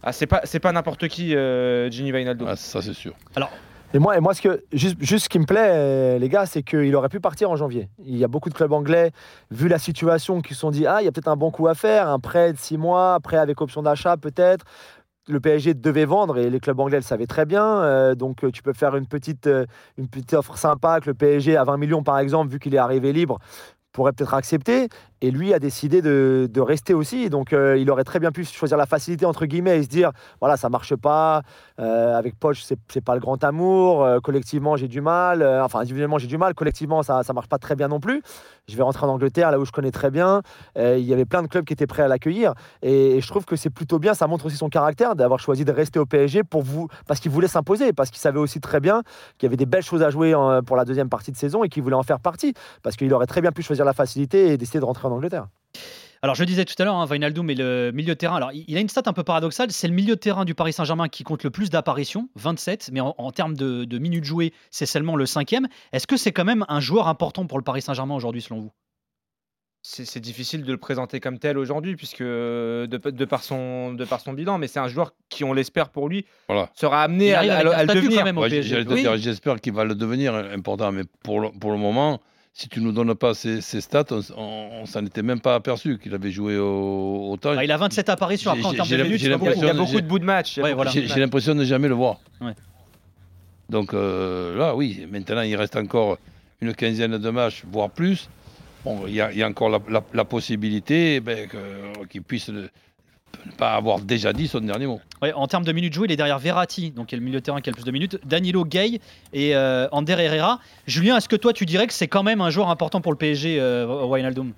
Ah, 0.03 0.13
c'est 0.13 0.27
pas 0.27 0.43
c'est 0.45 0.61
pas 0.61 0.71
n'importe 0.71 1.09
qui, 1.09 1.35
euh, 1.35 1.91
Gini 1.91 2.13
Wijnaldum. 2.13 2.47
Ah, 2.49 2.55
ça 2.55 2.81
c'est 2.83 2.93
sûr. 2.95 3.15
Alors, 3.35 3.51
Et 3.97 3.99
moi, 3.99 4.15
et 4.15 4.21
moi 4.21 4.35
ce, 4.35 4.43
que, 4.43 4.63
juste, 4.75 4.99
juste 5.01 5.25
ce 5.25 5.29
qui 5.31 5.39
me 5.39 5.47
plaît, 5.47 5.71
euh, 5.71 6.19
les 6.19 6.29
gars, 6.29 6.45
c'est 6.45 6.63
qu'il 6.63 6.95
aurait 6.97 7.09
pu 7.09 7.19
partir 7.19 7.51
en 7.51 7.57
janvier. 7.57 7.89
Il 8.05 8.19
y 8.19 8.25
a 8.25 8.29
beaucoup 8.29 8.51
de 8.51 8.55
clubs 8.55 8.73
anglais, 8.73 9.11
vu 9.51 9.69
la 9.69 9.79
situation, 9.79 10.43
qui 10.43 10.53
se 10.53 10.61
sont 10.61 10.71
dit 10.71 10.87
Ah, 10.87 11.01
il 11.01 11.07
y 11.07 11.09
a 11.09 11.13
peut-être 11.13 11.29
un 11.29 11.37
bon 11.37 11.51
coup 11.51 11.67
à 11.67 11.75
faire, 11.75 12.07
un 12.07 12.19
prêt 12.19 12.53
de 12.53 12.59
six 12.59 12.77
mois, 12.77 13.15
un 13.15 13.21
prêt 13.21 13.39
avec 13.39 13.59
option 13.63 13.83
d'achat 13.83 14.19
peut-être. 14.19 14.67
Le 15.29 15.41
PSG 15.41 15.73
devait 15.73 16.05
vendre 16.05 16.37
et 16.37 16.51
les 16.51 16.61
clubs 16.61 16.79
anglais 16.79 16.99
le 16.99 17.05
savaient 17.05 17.27
très 17.27 17.47
bien. 17.47 17.65
euh, 17.65 18.15
donc 18.15 18.45
euh, 18.45 18.51
tu 18.51 18.63
peux 18.63 18.75
faire 18.75 18.97
une 18.97 19.07
petite, 19.07 19.49
une 19.97 20.09
petite 20.09 20.35
offre 20.35 20.59
sympa 20.59 21.01
que 21.01 21.07
le 21.07 21.15
PSG 21.15 21.57
à 21.57 21.65
20 21.65 21.79
millions 21.79 22.03
par 22.03 22.19
exemple, 22.19 22.53
vu 22.53 22.59
qu'il 22.59 22.75
est 22.75 22.79
arrivé 22.79 23.15
libre, 23.15 23.39
pourrait 23.93 24.13
peut-être 24.13 24.35
accepter. 24.35 24.91
Et 25.23 25.31
lui 25.31 25.55
a 25.55 25.59
décidé 25.59 26.03
de, 26.03 26.61
rester 26.61 26.95
aussi. 26.95 27.31
Donc 27.31 27.53
euh, 27.53 27.79
il 27.79 27.91
aurait 27.91 28.05
très 28.05 28.19
bien 28.19 28.33
pu 28.33 28.45
choisir 28.45 28.77
la 28.77 28.87
facilité 28.87 29.25
entre 29.25 29.47
guillemets 29.47 29.79
et 29.79 29.83
se 29.83 29.89
dire 29.89 30.11
voilà 30.41 30.57
ça 30.57 30.69
marche 30.69 30.95
pas. 30.97 31.43
euh, 31.79 32.17
avec 32.17 32.39
Poch 32.39 32.65
c'est 32.89 33.05
pas 33.05 33.15
le 33.15 33.21
grand 33.21 33.43
amour. 33.45 34.03
euh, 34.03 34.21
collectivement 34.21 34.77
j'ai 34.77 34.89
du 34.89 35.01
mal. 35.01 35.43
euh, 35.43 35.65
enfin 35.65 35.81
individuellement 35.81 36.19
j'ai 36.19 36.27
du 36.27 36.37
mal. 36.37 36.55
Collectivement 36.55 37.03
ça 37.03 37.23
ça 37.23 37.33
marche 37.33 37.49
pas 37.49 37.59
très 37.59 37.77
bien 37.77 37.89
non 37.89 38.01
plus. 38.01 38.23
Je 38.69 38.77
vais 38.77 38.83
rentrer 38.83 39.07
en 39.07 39.11
Angleterre 39.11 39.51
là 39.53 39.59
où 39.61 39.65
je 39.65 39.73
connais 39.73 39.93
très 39.93 40.11
bien. 40.11 40.43
Il 40.77 41.01
y 41.01 41.13
avait 41.13 41.25
plein 41.25 41.43
de 41.43 41.47
clubs 41.47 41.65
qui 41.65 41.73
étaient 41.73 41.87
prêts 41.87 42.03
à 42.03 42.09
l'accueillir. 42.09 42.55
Et, 42.83 43.21
je 43.21 43.27
trouve 43.29 43.45
que 43.45 43.57
c'est 43.57 43.71
plutôt 43.71 43.99
bien. 43.99 44.13
Ça 44.15 44.27
montre 44.27 44.47
aussi 44.47 44.57
son 44.57 44.69
caractère 44.69 45.15
d'avoir 45.15 45.41
choisi 45.41 45.65
de 45.65 45.73
rester 45.73 45.99
au 45.99 46.07
PSG 46.07 46.43
pour 46.43 46.63
vous 46.63 46.89
parce 47.07 47.21
qu'il 47.21 47.31
voulait 47.31 47.49
s'imposer 47.49 47.93
parce 47.93 48.11
qu'il 48.11 48.19
savait 48.19 48.39
aussi 48.39 48.61
très 48.61 48.81
bien 48.81 49.03
qu'il 49.39 49.47
y 49.47 49.49
avait 49.49 49.57
des 49.57 49.67
belles 49.67 49.85
choses 49.85 50.03
à 50.03 50.11
jouer 50.11 50.35
pour 50.67 50.77
la 50.77 50.85
deuxième 50.85 51.09
partie 51.09 51.33
de 51.33 51.37
saison 51.37 51.65
et 51.65 51.69
qu'il 51.69 51.83
voulait 51.83 51.97
en 51.97 52.03
faire 52.03 52.21
partie 52.21 52.55
parce 52.83 52.97
qu'il 52.97 53.13
aurait 53.15 53.27
très 53.27 53.41
bien 53.41 53.53
pu 53.53 53.63
choisir 53.63 53.85
la 53.85 53.93
facilité 53.93 54.49
et 54.49 54.57
décider 54.57 54.81
de 54.81 54.85
rentrer 54.85 55.06
en 55.07 55.13
Angleterre. 55.13 55.49
Alors, 56.23 56.35
je 56.35 56.43
le 56.43 56.47
disais 56.47 56.65
tout 56.65 56.75
à 56.79 56.85
l'heure, 56.85 56.97
hein, 56.97 57.07
Wijnaldum 57.07 57.49
est 57.51 57.55
le 57.55 57.93
milieu 57.93 58.15
de 58.15 58.19
terrain. 58.19 58.37
Alors, 58.37 58.51
il 58.53 58.77
a 58.77 58.81
une 58.81 58.89
stat 58.89 59.03
un 59.07 59.13
peu 59.13 59.23
paradoxale. 59.23 59.71
C'est 59.71 59.87
le 59.87 59.95
milieu 59.95 60.15
de 60.17 60.21
terrain 60.21 60.45
du 60.45 60.55
Paris 60.55 60.73
Saint-Germain 60.73 61.09
qui 61.09 61.23
compte 61.25 61.45
le 61.45 61.51
plus 61.51 61.71
d'apparitions, 61.71 62.29
27. 62.37 62.91
Mais 62.93 63.01
en, 63.01 63.15
en 63.19 63.31
termes 63.33 63.55
de, 63.55 63.85
de 63.85 63.99
minutes 63.99 64.25
jouées, 64.25 64.53
c'est 64.71 64.87
seulement 64.87 65.15
le 65.15 65.27
cinquième. 65.27 65.69
Est-ce 65.93 66.07
que 66.07 66.17
c'est 66.17 66.33
quand 66.33 66.45
même 66.47 66.65
un 66.69 66.81
joueur 66.81 67.07
important 67.09 67.47
pour 67.47 67.59
le 67.59 67.65
Paris 67.65 67.83
Saint-Germain 67.83 68.15
aujourd'hui, 68.15 68.41
selon 68.43 68.61
vous? 68.61 68.73
C'est 69.83 70.05
c'est 70.05 70.19
difficile 70.19 70.65
de 70.65 70.73
le 70.73 70.79
présenter 70.79 71.21
comme 71.21 71.39
tel 71.39 71.57
aujourd'hui, 71.59 71.95
puisque 71.95 72.23
de, 72.23 72.87
de 72.87 73.25
par 73.25 73.45
son, 73.45 73.93
de 73.95 74.05
par 74.05 74.21
son 74.21 74.33
bilan, 74.33 74.59
mais 74.59 74.67
c'est 74.67 74.81
un 74.81 74.89
joueur 74.89 75.13
qui, 75.29 75.45
on 75.45 75.53
l'espère 75.53 75.91
pour 75.91 76.09
lui, 76.09 76.27
Voilà. 76.49 76.71
sera 76.75 77.05
amené 77.05 77.35
à, 77.35 77.63
le- 77.63 77.73
à 77.73 77.87
devenir. 77.87 78.25
Ouais, 78.37 79.19
J'espère 79.19 79.61
qu'il 79.61 79.75
va 79.75 79.85
le 79.85 79.95
devenir 79.95 80.35
important, 80.35 80.91
mais 80.91 81.03
pour 81.23 81.39
le, 81.41 81.51
pour 81.53 81.71
le 81.71 81.79
moment, 81.79 82.21
si 82.59 82.71
tu 82.71 82.81
nous 82.81 82.91
donnes 82.91 83.15
pas 83.15 83.35
ces, 83.35 83.61
ces 83.61 83.83
stats, 83.83 84.07
on, 84.13 84.21
on, 84.35 84.69
on 84.83 84.87
s'en 84.87 85.05
était 85.05 85.21
même 85.23 85.41
pas 85.41 85.55
aperçu 85.57 85.99
qu'il 85.99 86.15
avait 86.15 86.31
joué 86.31 86.57
au, 86.57 87.29
autant. 87.33 87.53
Ah, 87.55 87.63
Il 87.63 87.71
a 87.71 87.77
27 87.77 88.09
apparitions 88.09 88.51
après 88.51 88.65
en 88.65 88.71
j'ai- 88.71 88.77
termes 88.77 88.89
de 88.89 88.97
minutes. 89.03 89.21
Il 89.21 89.29
y 89.29 89.33
a- 89.33 89.75
beaucoup. 89.75 90.01
de 90.01 90.07
bouts 90.07 90.19
de 90.19 90.25
match. 90.25 90.57
Ouais, 90.57 90.73
voilà. 90.73 90.91
J'ai 90.91 91.07
l'impression 91.21 91.55
de 91.55 91.65
jamais 91.65 91.89
le 91.89 91.95
voir. 91.95 92.19
Ouais. 92.41 92.55
Donc 93.69 93.93
euh, 93.93 94.57
là, 94.57 94.75
oui, 94.75 95.07
maintenant 95.11 95.43
il 95.43 95.55
reste 95.57 95.77
encore 95.77 96.17
une 96.63 96.73
quinzaine 96.75 97.19
de 97.19 97.31
matchs, 97.31 97.63
voire 97.71 97.91
plus. 97.91 98.31
Bon, 98.85 99.03
il 99.07 99.15
y, 99.15 99.21
a 99.21 99.31
il 99.33 99.39
y 99.39 99.43
a 99.43 99.49
encore 99.49 99.69
la, 99.69 99.81
la- 99.91 100.05
la 100.15 100.25
possibilité 100.25 101.21
ben, 101.21 101.47
que- 101.49 102.07
qu'il 102.09 102.23
puisse 102.23 102.51
ne 103.47 103.53
pas 103.53 103.75
avoir 103.75 104.01
déjà 104.01 104.33
dit 104.33 104.49
son 104.49 104.61
dernier 104.61 104.87
mot. 104.87 105.01
En 105.35 105.47
termes 105.47 105.65
de 105.65 105.73
minutes 105.73 105.95
jouées, 105.95 106.07
il 106.09 106.13
est 106.13 106.17
derrière 106.17 106.39
Verratti, 106.39 106.91
donc 106.91 107.07
qui 107.07 107.15
est 107.15 107.19
le 107.19 107.25
milieu 107.25 107.41
de 107.41 107.45
terrain 107.45 107.61
qui 107.61 107.71
a 107.71 107.73
le 107.73 107.77
plus 107.77 107.85
de 107.85 107.91
minutes, 107.91 108.19
Danilo 108.25 108.65
Gay 108.65 109.01
et 109.33 109.57
euh, 109.57 109.89
Ander 109.93 110.17
Herrera. 110.19 110.61
Julien, 110.87 111.17
est-ce 111.17 111.29
que 111.29 111.37
toi 111.37 111.53
tu 111.53 111.67
dirais 111.67 111.87
que 111.87 111.93
c'est 111.93 112.09
quand 112.09 112.23
même 112.23 112.41
un 112.41 112.51
joueur 112.51 112.69
important 112.69 113.01
pour 113.01 113.13
le 113.13 113.19
PSG, 113.19 113.59
euh, 113.61 114.05
Wijnaldum? 114.07 114.53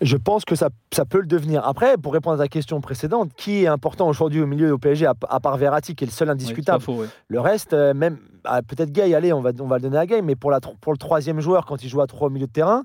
Je 0.00 0.16
pense 0.16 0.44
que 0.44 0.54
ça, 0.54 0.68
ça 0.92 1.04
peut 1.04 1.20
le 1.20 1.26
devenir. 1.26 1.66
Après, 1.66 1.96
pour 1.96 2.12
répondre 2.12 2.40
à 2.40 2.44
ta 2.44 2.48
question 2.48 2.80
précédente, 2.80 3.30
qui 3.36 3.64
est 3.64 3.66
important 3.66 4.08
aujourd'hui 4.08 4.40
au 4.40 4.46
milieu 4.46 4.72
au 4.72 4.78
PSG 4.78 5.06
à, 5.06 5.14
à 5.28 5.40
part 5.40 5.56
Verratti, 5.56 5.94
qui 5.94 6.04
est 6.04 6.06
le 6.06 6.12
seul 6.12 6.30
indiscutable 6.30 6.82
faux. 6.82 7.04
Le 7.28 7.40
reste, 7.40 7.72
euh, 7.72 7.94
même 7.94 8.18
ah, 8.44 8.62
peut-être 8.62 8.90
Gay, 8.90 9.14
allez, 9.14 9.32
on 9.32 9.40
va, 9.40 9.50
on 9.60 9.66
va 9.66 9.76
le 9.76 9.82
donner 9.82 9.98
à 9.98 10.06
Gay, 10.06 10.22
mais 10.22 10.34
pour, 10.34 10.50
la, 10.50 10.60
pour 10.60 10.92
le 10.92 10.98
troisième 10.98 11.40
joueur, 11.40 11.66
quand 11.66 11.82
il 11.82 11.88
joue 11.88 12.00
à 12.00 12.06
trois 12.06 12.28
au 12.28 12.30
milieu 12.30 12.46
de 12.46 12.52
terrain, 12.52 12.84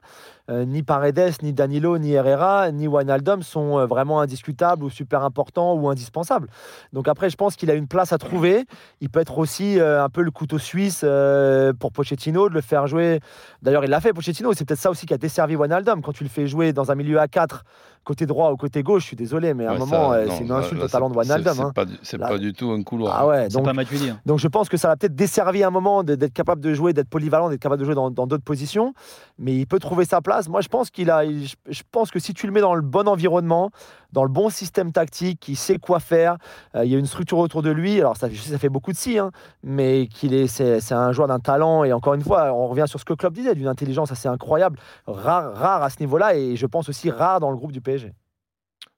euh, 0.50 0.65
ni 0.65 0.84
Paredes, 0.84 1.41
ni 1.41 1.53
Danilo, 1.53 1.98
ni 1.98 2.13
Herrera, 2.13 2.72
ni 2.72 2.88
Wijnaldum 2.88 3.43
sont 3.43 3.79
euh, 3.79 3.86
vraiment 3.86 4.20
indiscutables 4.20 4.84
ou 4.84 4.89
super 4.89 5.24
importants 5.24 5.74
ou 5.75 5.88
indispensables. 5.89 6.48
Donc 6.91 7.08
après, 7.08 7.29
je 7.29 7.38
pense 7.38 7.55
qu'il 7.55 7.72
a 7.72 7.75
une 7.75 7.88
place 7.88 8.12
à 8.12 8.17
trouver. 8.17 8.65
Il 9.00 9.10
peut 9.10 9.22
être 9.22 9.38
aussi 9.38 9.79
euh, 9.79 10.03
un 10.03 10.10
peu 10.10 10.22
le 10.22 10.32
couteau 10.32 10.58
suisse 10.60 11.01
euh, 11.03 11.72
pour 11.74 11.93
Pochettino, 11.93 12.50
de 12.50 12.53
le 12.53 12.62
faire 12.62 12.88
jouer. 12.88 13.22
D'ailleurs, 13.62 13.86
il 13.86 13.89
l'a 13.89 14.01
fait, 14.01 14.12
Pochettino. 14.12 14.53
C'est 14.53 14.65
peut-être 14.65 14.82
ça 14.82 14.89
aussi 14.89 15.05
qui 15.05 15.13
a 15.13 15.17
desservi 15.17 15.55
Wijnaldum. 15.55 16.01
Quand 16.01 16.13
tu 16.13 16.24
le 16.24 16.29
fais 16.29 16.48
jouer 16.48 16.74
dans 16.74 16.91
un 16.91 16.96
milieu 17.03 17.19
à 17.19 17.27
4, 17.27 17.63
côté 18.03 18.25
droit 18.25 18.51
ou 18.51 18.57
côté 18.57 18.81
gauche, 18.83 19.03
je 19.03 19.07
suis 19.07 19.15
désolé, 19.15 19.53
mais 19.53 19.65
à 19.65 19.72
un 19.74 19.77
moment, 19.77 20.12
euh, 20.13 20.25
c'est 20.29 20.43
une 20.43 20.51
insulte 20.51 20.79
là, 20.79 20.86
au 20.86 20.88
talent 20.88 21.10
de 21.10 21.17
Wijnaldum. 21.17 21.53
C'est 21.53 21.62
hein. 21.62 21.72
pas, 21.74 21.86
Là- 22.17 22.27
pas 22.27 22.38
du 22.38 22.53
tout 22.53 22.72
un 22.72 22.81
couloir. 22.83 23.15
Ah 23.17 23.27
ouais, 23.27 23.43
C'est 23.50 23.55
donc 23.57 23.65
pas 23.65 23.74
Matuidi. 23.74 24.10
hein. 24.10 24.19
donc 24.25 24.39
je 24.39 24.48
pense 24.48 24.69
que 24.69 24.77
ça 24.77 24.88
va 24.88 24.95
peut-être 24.95 25.15
desservir 25.15 25.33
servi 25.43 25.63
à 25.63 25.67
un 25.67 25.72
moment 25.72 26.03
d'être 26.03 26.31
capable 26.31 26.62
de 26.62 26.74
jouer, 26.74 26.93
d'être 26.93 27.10
polyvalent, 27.10 27.50
d'être 27.50 27.60
capable 27.60 27.79
de 27.81 27.86
jouer 27.86 27.95
dans 27.95 28.10
d'autres 28.12 28.43
positions, 28.43 28.93
mais 29.39 29.53
il 29.55 29.65
peut 29.67 29.79
trouver 29.79 30.05
sa 30.05 30.22
place. 30.22 30.48
Moi, 30.48 30.62
je 30.62 30.69
pense 30.69 30.89
qu'il 30.89 31.10
a, 31.12 31.25
il- 31.25 31.48
je 31.48 31.55
je 31.69 31.81
pense 31.91 32.12
que 32.12 32.19
si 32.19 32.33
tu 32.33 32.45
le 32.48 32.53
mets 32.53 32.62
dans 32.62 32.75
le 32.75 32.81
bon 32.81 33.07
environnement, 33.07 33.72
dans 34.13 34.24
le 34.24 34.29
bon 34.29 34.50
système 34.50 34.91
tactique, 34.91 35.48
il 35.48 35.55
sait 35.55 35.79
quoi 35.79 36.00
faire, 36.00 36.38
euh, 36.75 36.86
il 36.86 36.91
y 36.91 36.95
a 36.95 37.00
une 37.00 37.07
structure 37.07 37.39
autour 37.39 37.63
de 37.63 37.72
lui. 37.72 38.00
Alors 38.00 38.15
ça, 38.15 38.29
je 38.29 38.39
sais, 38.39 38.51
ça 38.51 38.60
fait 38.60 38.69
beaucoup 38.69 38.91
de 38.91 38.98
si, 38.98 39.17
hein, 39.17 39.31
mais 39.63 40.05
qu'il 40.07 40.33
est, 40.36 40.45
c'est, 40.48 40.79
c'est 40.81 40.93
un 40.93 41.12
joueur 41.12 41.27
d'un 41.27 41.39
talent 41.39 41.83
et 41.83 41.91
encore 41.93 42.13
une 42.13 42.22
fois, 42.22 42.53
on 42.53 42.67
revient 42.67 42.86
sur 42.88 43.00
ce 43.00 43.05
que 43.05 43.13
Klopp 43.15 43.33
disait, 43.33 43.55
d'une 43.55 43.67
intelligence 43.67 44.12
assez 44.12 44.27
incroyable, 44.27 44.77
rare, 45.07 45.55
rare 45.55 45.81
à 45.83 45.89
ce 45.89 46.00
niveau-là 46.00 46.36
et 46.36 46.55
je 46.55 46.65
pense 46.67 46.89
aussi 46.89 47.10
rare 47.10 47.39
dans 47.39 47.50
le 47.50 47.57
groupe 47.57 47.72
du 47.72 47.81
PSG. 47.81 47.93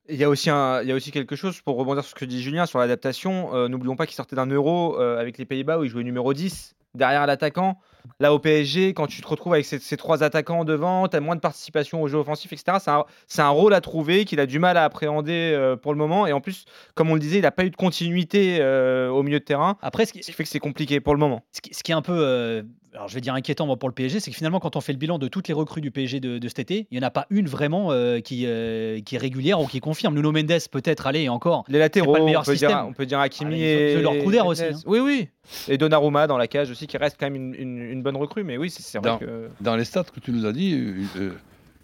Il 0.07 0.17
y, 0.17 0.23
a 0.23 0.29
aussi 0.29 0.51
un, 0.51 0.81
il 0.83 0.87
y 0.87 0.91
a 0.91 0.95
aussi 0.95 1.11
quelque 1.11 1.35
chose, 1.35 1.61
pour 1.61 1.77
rebondir 1.77 2.03
sur 2.03 2.11
ce 2.11 2.15
que 2.15 2.25
dit 2.25 2.41
Julien, 2.41 2.67
sur 2.67 2.77
l'adaptation. 2.77 3.55
euh, 3.55 3.67
N'oublions 3.67 3.95
pas 3.95 4.05
qu'il 4.05 4.15
sortait 4.15 4.35
d'un 4.35 4.45
euro 4.45 4.99
euh, 4.99 5.19
avec 5.19 5.37
les 5.39 5.45
Pays-Bas 5.45 5.79
où 5.79 5.83
il 5.83 5.89
jouait 5.89 6.03
numéro 6.03 6.31
10 6.33 6.75
derrière 6.93 7.25
l'attaquant. 7.25 7.79
Là, 8.19 8.31
au 8.33 8.37
PSG, 8.39 8.93
quand 8.93 9.07
tu 9.07 9.21
te 9.21 9.27
retrouves 9.27 9.53
avec 9.53 9.65
ces, 9.65 9.79
ces 9.79 9.97
trois 9.97 10.21
attaquants 10.23 10.63
devant, 10.63 11.07
tu 11.07 11.17
as 11.17 11.19
moins 11.19 11.35
de 11.35 11.41
participation 11.41 12.03
au 12.03 12.07
jeu 12.07 12.19
offensif, 12.19 12.53
etc. 12.53 12.77
C'est 13.27 13.41
un, 13.41 13.49
rôle 13.49 13.73
à 13.73 13.81
trouver 13.81 14.25
qu'il 14.25 14.39
a 14.39 14.45
du 14.45 14.59
mal 14.59 14.77
à 14.77 14.83
appréhender 14.83 15.51
euh, 15.55 15.75
pour 15.75 15.91
le 15.91 15.97
moment. 15.97 16.27
Et 16.27 16.33
en 16.33 16.39
plus, 16.39 16.65
comme 16.93 17.09
on 17.09 17.15
le 17.15 17.19
disait, 17.19 17.39
il 17.39 17.41
n'a 17.41 17.51
pas 17.51 17.65
eu 17.65 17.71
de 17.71 17.75
continuité 17.75 18.59
euh, 18.61 19.09
au 19.09 19.23
milieu 19.23 19.39
de 19.39 19.43
terrain. 19.43 19.77
Après, 19.81 20.05
ce 20.05 20.13
qui, 20.13 20.21
Ce 20.21 20.27
qui 20.27 20.33
fait 20.33 20.43
que 20.43 20.49
c'est 20.49 20.59
compliqué 20.59 20.99
pour 20.99 21.15
le 21.15 21.19
moment. 21.19 21.43
ce 21.51 21.61
qui- 21.61 21.73
ce 21.73 21.81
qui 21.81 21.91
est 21.91 21.95
un 21.95 22.03
peu, 22.03 22.13
euh, 22.15 22.61
alors 22.95 23.07
je 23.07 23.15
vais 23.15 23.21
dire 23.21 23.33
inquiétant 23.33 23.65
moi, 23.65 23.77
pour 23.77 23.89
le 23.89 23.93
PSG, 23.93 24.19
c'est 24.19 24.31
que 24.31 24.37
finalement, 24.37 24.59
quand 24.59 24.75
on 24.75 24.81
fait 24.81 24.93
le 24.93 24.97
bilan 24.97 25.17
de 25.19 25.27
toutes 25.27 25.47
les 25.47 25.53
recrues 25.53 25.81
du 25.81 25.91
PSG 25.91 26.19
de, 26.19 26.37
de 26.37 26.47
cet 26.47 26.59
été, 26.59 26.87
il 26.91 26.97
n'y 26.97 27.03
en 27.03 27.07
a 27.07 27.11
pas 27.11 27.27
une 27.29 27.47
vraiment 27.47 27.91
euh, 27.91 28.19
qui, 28.19 28.43
euh, 28.45 28.99
qui 29.01 29.15
est 29.15 29.19
régulière 29.19 29.59
ou 29.61 29.67
qui 29.67 29.79
confirme. 29.79 30.15
Nuno 30.15 30.31
Mendes, 30.31 30.53
peut-être, 30.71 31.05
allez, 31.07 31.27
encore. 31.29 31.65
Les 31.67 31.79
latéraux, 31.79 32.13
pas 32.13 32.17
le 32.19 32.23
on 32.23 32.25
meilleur 32.27 32.43
peut, 32.43 32.55
dire, 32.55 32.85
on 32.87 32.93
peut 32.93 33.05
dire 33.05 33.19
Hakimi 33.19 33.55
Ah, 33.61 33.65
et. 33.67 34.01
leur 34.01 34.17
coup 34.19 34.31
d'air 34.31 34.45
aussi, 34.47 34.63
Mendes. 34.63 34.73
hein. 34.75 34.79
Oui, 34.87 34.99
oui. 34.99 35.27
Et 35.67 35.77
Donnarumma 35.77 36.25
dans 36.27 36.37
la 36.37 36.47
cage 36.47 36.71
aussi, 36.71 36.87
qui 36.87 36.97
reste 36.97 37.17
quand 37.19 37.25
même 37.29 37.35
une, 37.35 37.53
une- 37.55 37.81
une 37.91 38.01
bonne 38.01 38.17
recrue. 38.17 38.43
Mais 38.43 38.57
oui, 38.57 38.69
c'est 38.69 38.81
c'est 38.81 38.97
vrai 38.97 39.09
Dans- 39.11 39.17
que. 39.19 39.49
Dans 39.61 39.75
les 39.75 39.85
stats 39.85 40.03
que 40.05 40.19
tu 40.19 40.31
nous 40.31 40.45
as 40.45 40.51
dit, 40.53 40.73
euh, 41.17 41.31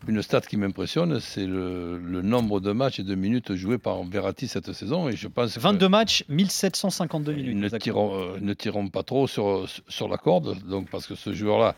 une 0.07 0.21
stat 0.21 0.41
qui 0.41 0.57
m'impressionne, 0.57 1.19
c'est 1.19 1.45
le, 1.45 1.97
le 1.99 2.21
nombre 2.21 2.59
de 2.59 2.71
matchs 2.71 2.99
et 2.99 3.03
de 3.03 3.13
minutes 3.15 3.53
joués 3.55 3.77
par 3.77 4.03
Verratti 4.03 4.47
cette 4.47 4.71
saison. 4.73 5.07
Et 5.09 5.15
je 5.15 5.27
pense 5.27 5.53
que 5.55 5.59
22 5.59 5.89
matchs, 5.89 6.23
1752 6.29 7.33
ils 7.37 7.47
minutes. 7.55 7.71
ne 7.73 7.77
tireront, 7.77 8.15
euh, 8.15 8.37
ne 8.41 8.53
tireront 8.53 8.87
pas 8.89 9.03
trop 9.03 9.27
sur, 9.27 9.65
sur 9.87 10.07
la 10.07 10.17
corde, 10.17 10.57
donc 10.67 10.89
parce 10.89 11.05
que 11.07 11.15
ce 11.15 11.33
joueur-là 11.33 11.75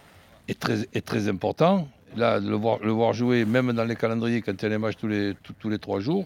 est 0.48 0.60
très, 0.60 0.80
est 0.94 1.06
très 1.06 1.28
important. 1.28 1.88
Là, 2.16 2.40
le 2.40 2.56
voir, 2.56 2.78
le 2.84 2.92
voir 2.92 3.14
jouer, 3.14 3.44
même 3.44 3.74
dans 3.74 3.84
les 3.86 3.96
calendriers, 3.96 4.42
quand 4.42 4.54
il 4.54 4.62
y 4.62 4.66
a 4.66 4.70
les 4.70 4.78
matchs 4.78 4.96
tous 5.00 5.08
les, 5.08 5.34
tous, 5.44 5.54
tous 5.60 5.70
les 5.70 5.80
trois 5.80 6.00
jours, 6.00 6.26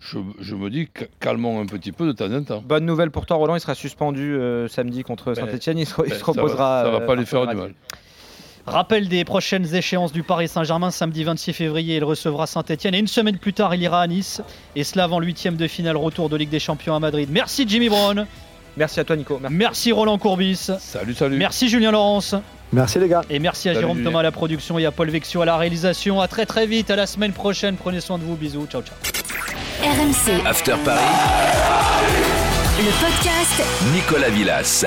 je, 0.00 0.18
je 0.40 0.54
me 0.54 0.68
dis, 0.68 0.88
ca- 0.96 1.06
calmons 1.20 1.60
un 1.60 1.66
petit 1.66 1.92
peu 1.92 2.06
de 2.06 2.12
temps 2.12 2.30
en 2.30 2.42
temps. 2.42 2.60
Bonne 2.66 2.84
nouvelle 2.84 3.10
pour 3.10 3.24
toi, 3.24 3.36
Roland. 3.36 3.54
Il 3.54 3.60
sera 3.60 3.74
suspendu 3.74 4.34
euh, 4.34 4.68
samedi 4.68 5.02
contre 5.04 5.32
Ben, 5.32 5.46
Saint-Etienne. 5.46 5.78
Il, 5.78 5.86
se- 5.86 5.94
il 6.04 6.10
ben, 6.10 6.14
se 6.14 6.18
ça 6.18 6.32
va- 6.32 6.42
reposera. 6.42 6.82
ça 6.84 6.90
va 6.90 6.98
euh, 7.02 7.06
pas 7.06 7.14
lui 7.14 7.24
faire 7.24 7.46
du 7.46 7.54
mal. 7.56 7.72
Rappel 8.66 9.08
des 9.08 9.24
prochaines 9.24 9.74
échéances 9.74 10.12
du 10.12 10.22
Paris 10.24 10.48
Saint-Germain, 10.48 10.90
samedi 10.90 11.22
26 11.22 11.52
février, 11.52 11.96
il 11.96 12.04
recevra 12.04 12.46
Saint-Etienne 12.48 12.94
et 12.94 12.98
une 12.98 13.06
semaine 13.06 13.38
plus 13.38 13.52
tard, 13.52 13.74
il 13.74 13.82
ira 13.82 14.00
à 14.02 14.06
Nice. 14.08 14.42
Et 14.74 14.82
cela 14.82 15.04
avant 15.04 15.20
huitième 15.20 15.56
de 15.56 15.68
finale, 15.68 15.96
retour 15.96 16.28
de 16.28 16.36
Ligue 16.36 16.48
des 16.50 16.58
Champions 16.58 16.96
à 16.96 17.00
Madrid. 17.00 17.28
Merci 17.30 17.64
Jimmy 17.68 17.88
Brown, 17.88 18.26
Merci 18.76 19.00
à 19.00 19.04
toi, 19.04 19.16
Nico. 19.16 19.38
Merci. 19.40 19.56
merci 19.56 19.92
Roland 19.92 20.18
Courbis, 20.18 20.68
Salut, 20.80 21.14
salut. 21.14 21.38
merci 21.38 21.68
Julien 21.68 21.92
Laurence. 21.92 22.34
Merci 22.72 22.98
les 22.98 23.08
gars. 23.08 23.22
Et 23.30 23.38
merci 23.38 23.68
à 23.68 23.72
Salut, 23.72 23.82
Jérôme 23.84 23.96
Julien. 23.98 24.10
Thomas 24.10 24.20
à 24.20 24.24
la 24.24 24.32
production 24.32 24.78
et 24.78 24.84
à 24.84 24.90
Paul 24.90 25.08
Vexio 25.08 25.40
à 25.40 25.44
la 25.46 25.56
réalisation. 25.56 26.20
À 26.20 26.28
très 26.28 26.44
très 26.44 26.66
vite, 26.66 26.90
à 26.90 26.96
la 26.96 27.06
semaine 27.06 27.32
prochaine. 27.32 27.76
Prenez 27.76 28.00
soin 28.00 28.18
de 28.18 28.24
vous. 28.24 28.34
Bisous. 28.36 28.66
Ciao, 28.66 28.82
ciao. 28.82 28.96
RMC, 29.82 30.44
After 30.46 30.74
Paris, 30.84 31.00
le 32.78 32.90
podcast 33.00 33.62
Nicolas 33.94 34.30
Villas. 34.30 34.84